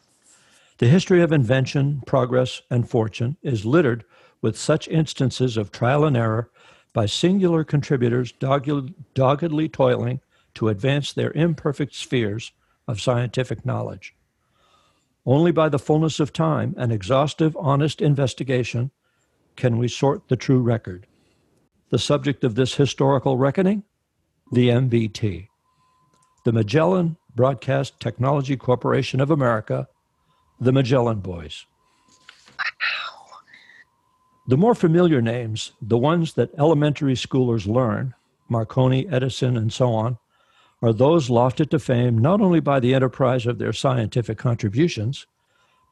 [0.79, 4.05] The history of invention, progress, and fortune is littered
[4.41, 6.51] with such instances of trial and error
[6.93, 10.21] by singular contributors dogged- doggedly toiling
[10.55, 12.53] to advance their imperfect spheres
[12.87, 14.15] of scientific knowledge.
[15.25, 18.91] Only by the fullness of time and exhaustive, honest investigation
[19.57, 21.07] can we sort the true record.
[21.91, 23.85] The subject of this historical reckoning?
[24.51, 25.49] The MBT.
[26.45, 29.89] The Magellan Broadcast Technology Corporation of America,
[30.61, 31.67] the Magellan Boys.
[34.49, 38.15] The more familiar names, the ones that elementary schoolers learn,
[38.49, 40.19] Marconi, Edison, and so on,
[40.83, 45.27] are those lofted to fame not only by the enterprise of their scientific contributions,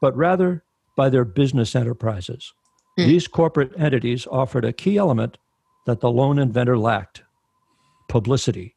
[0.01, 0.63] but rather
[0.97, 2.53] by their business enterprises.
[2.97, 3.07] Hmm.
[3.07, 5.37] These corporate entities offered a key element
[5.85, 7.23] that the lone inventor lacked
[8.09, 8.75] publicity.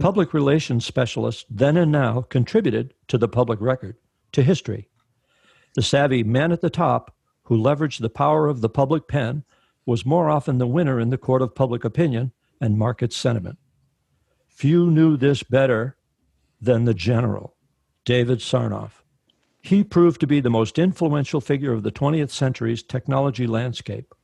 [0.00, 3.96] Public relations specialists then and now contributed to the public record,
[4.32, 4.88] to history.
[5.74, 9.44] The savvy man at the top who leveraged the power of the public pen
[9.86, 13.58] was more often the winner in the court of public opinion and market sentiment.
[14.56, 15.98] Few knew this better
[16.62, 17.54] than the general,
[18.06, 19.02] David Sarnoff.
[19.60, 24.14] He proved to be the most influential figure of the 20th century's technology landscape.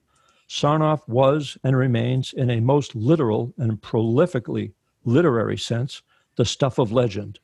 [0.49, 4.73] Sarnoff was and remains, in a most literal and prolifically
[5.05, 6.01] literary sense,
[6.37, 7.39] the stuff of legend.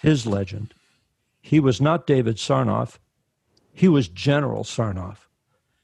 [0.00, 0.72] His legend.
[1.42, 2.98] He was not David Sarnoff,
[3.74, 5.28] he was General Sarnoff.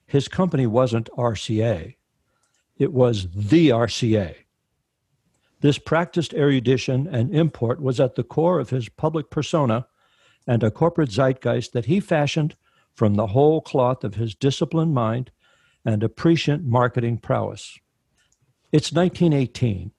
[0.06, 1.96] His company wasn't RCA,
[2.78, 4.34] it was the RCA.
[5.60, 9.86] This practiced erudition and import was at the core of his public persona
[10.46, 12.56] and a corporate zeitgeist that he fashioned
[12.94, 15.30] from the whole cloth of his disciplined mind
[15.84, 17.78] and appreciant marketing prowess.
[18.72, 19.92] It's 1918.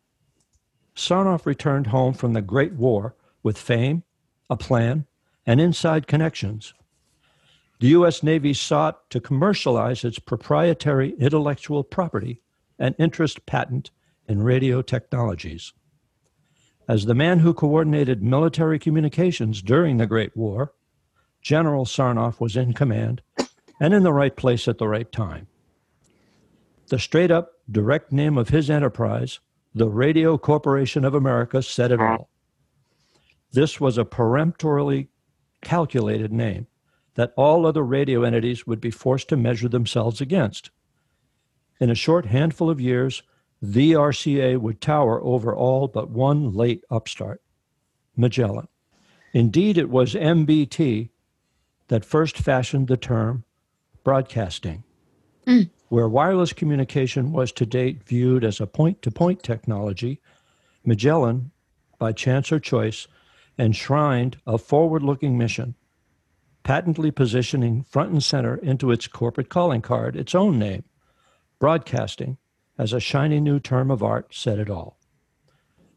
[0.95, 4.03] Sarnoff returned home from the Great War with fame,
[4.49, 5.05] a plan,
[5.45, 6.74] and inside connections.
[7.80, 8.22] The U.S.
[8.22, 12.41] Navy sought to commercialize its proprietary intellectual property
[12.78, 13.91] and interest patent
[14.30, 15.73] in radio technologies.
[16.88, 20.73] As the man who coordinated military communications during the Great War,
[21.41, 23.21] General Sarnoff was in command
[23.80, 25.47] and in the right place at the right time.
[26.88, 29.39] The straight up, direct name of his enterprise,
[29.73, 32.30] the Radio Corporation of America, said it all.
[33.51, 35.07] This was a peremptorily
[35.61, 36.67] calculated name
[37.15, 40.69] that all other radio entities would be forced to measure themselves against.
[41.80, 43.23] In a short handful of years,
[43.62, 47.41] the RCA would tower over all but one late upstart,
[48.16, 48.68] Magellan.
[49.34, 51.10] Indeed, it was MBT
[51.89, 53.43] that first fashioned the term
[54.03, 54.84] broadcasting,
[55.45, 55.70] Mm.
[55.89, 60.22] where wireless communication was to date viewed as a point to point technology.
[60.86, 61.51] Magellan,
[61.97, 63.07] by chance or choice,
[63.57, 65.76] enshrined a forward looking mission,
[66.64, 70.84] patently positioning front and center into its corporate calling card its own name,
[71.60, 72.38] broadcasting,
[72.80, 74.97] as a shiny new term of art said it all.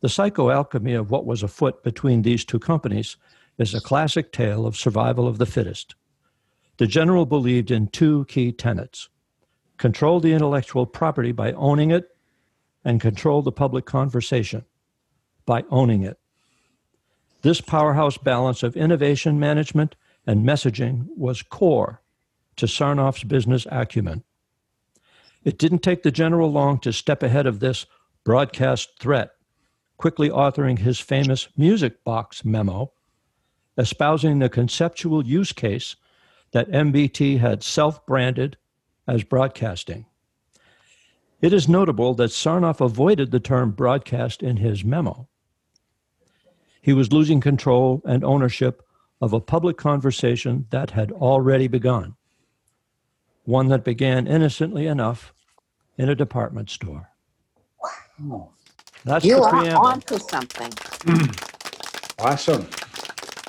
[0.01, 3.17] The psychoalchemy of what was afoot between these two companies
[3.57, 5.95] is a classic tale of survival of the fittest.
[6.79, 9.09] The general believed in two key tenets
[9.79, 12.09] control the intellectual property by owning it,
[12.85, 14.65] and control the public conversation
[15.47, 16.19] by owning it.
[17.43, 22.01] This powerhouse balance of innovation management and messaging was core
[22.57, 24.23] to Sarnoff's business acumen.
[25.45, 27.87] It didn't take the general long to step ahead of this
[28.25, 29.33] broadcast threat,
[29.97, 32.93] quickly authoring his famous music box memo,
[33.77, 35.97] espousing the conceptual use case
[36.53, 38.57] that MBT had self branded
[39.07, 40.07] as broadcasting.
[41.41, 45.29] It is notable that Sarnoff avoided the term broadcast in his memo.
[46.81, 48.83] He was losing control and ownership
[49.21, 52.15] of a public conversation that had already begun,
[53.45, 55.33] one that began innocently enough
[55.99, 57.11] in a department store.
[58.19, 58.51] Wow.
[59.05, 59.87] That's You the are preamble.
[59.87, 60.73] onto something.
[62.19, 62.69] Awesome.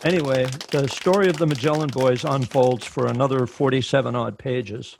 [0.03, 4.97] Anyway, the story of the Magellan Boys unfolds for another 47 odd pages.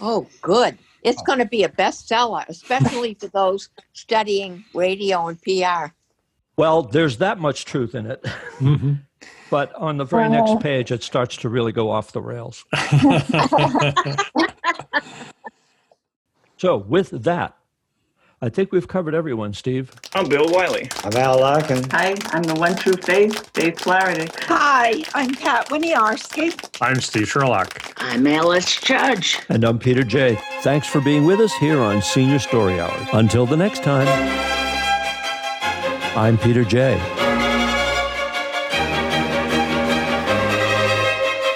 [0.00, 0.78] Oh, good.
[1.02, 5.92] It's going to be a bestseller, especially for those studying radio and PR.
[6.56, 8.22] Well, there's that much truth in it.
[8.58, 9.00] Mhm.
[9.50, 10.58] But on the very next oh.
[10.58, 12.64] page, it starts to really go off the rails.
[16.58, 17.54] So, with that,
[18.40, 19.92] I think we've covered everyone, Steve.
[20.14, 20.88] I'm Bill Wiley.
[21.04, 21.84] I'm Al Larkin.
[21.90, 24.30] Hi, I'm the one true faith, Dave Flaherty.
[24.44, 26.58] Hi, I'm Pat Winiarski.
[26.80, 27.92] I'm Steve Sherlock.
[27.98, 29.38] I'm Alice Judge.
[29.50, 30.40] And I'm Peter J.
[30.62, 33.06] Thanks for being with us here on Senior Story Hour.
[33.12, 34.08] Until the next time,
[36.16, 36.98] I'm Peter J.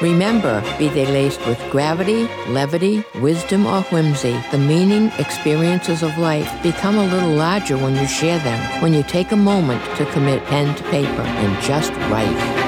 [0.00, 6.50] Remember, be they laced with gravity, levity, wisdom, or whimsy, the meaning, experiences of life
[6.62, 10.42] become a little larger when you share them, when you take a moment to commit
[10.44, 12.60] pen to paper and just write.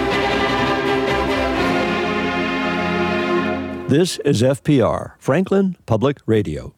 [3.89, 6.75] This is FPR, Franklin Public Radio.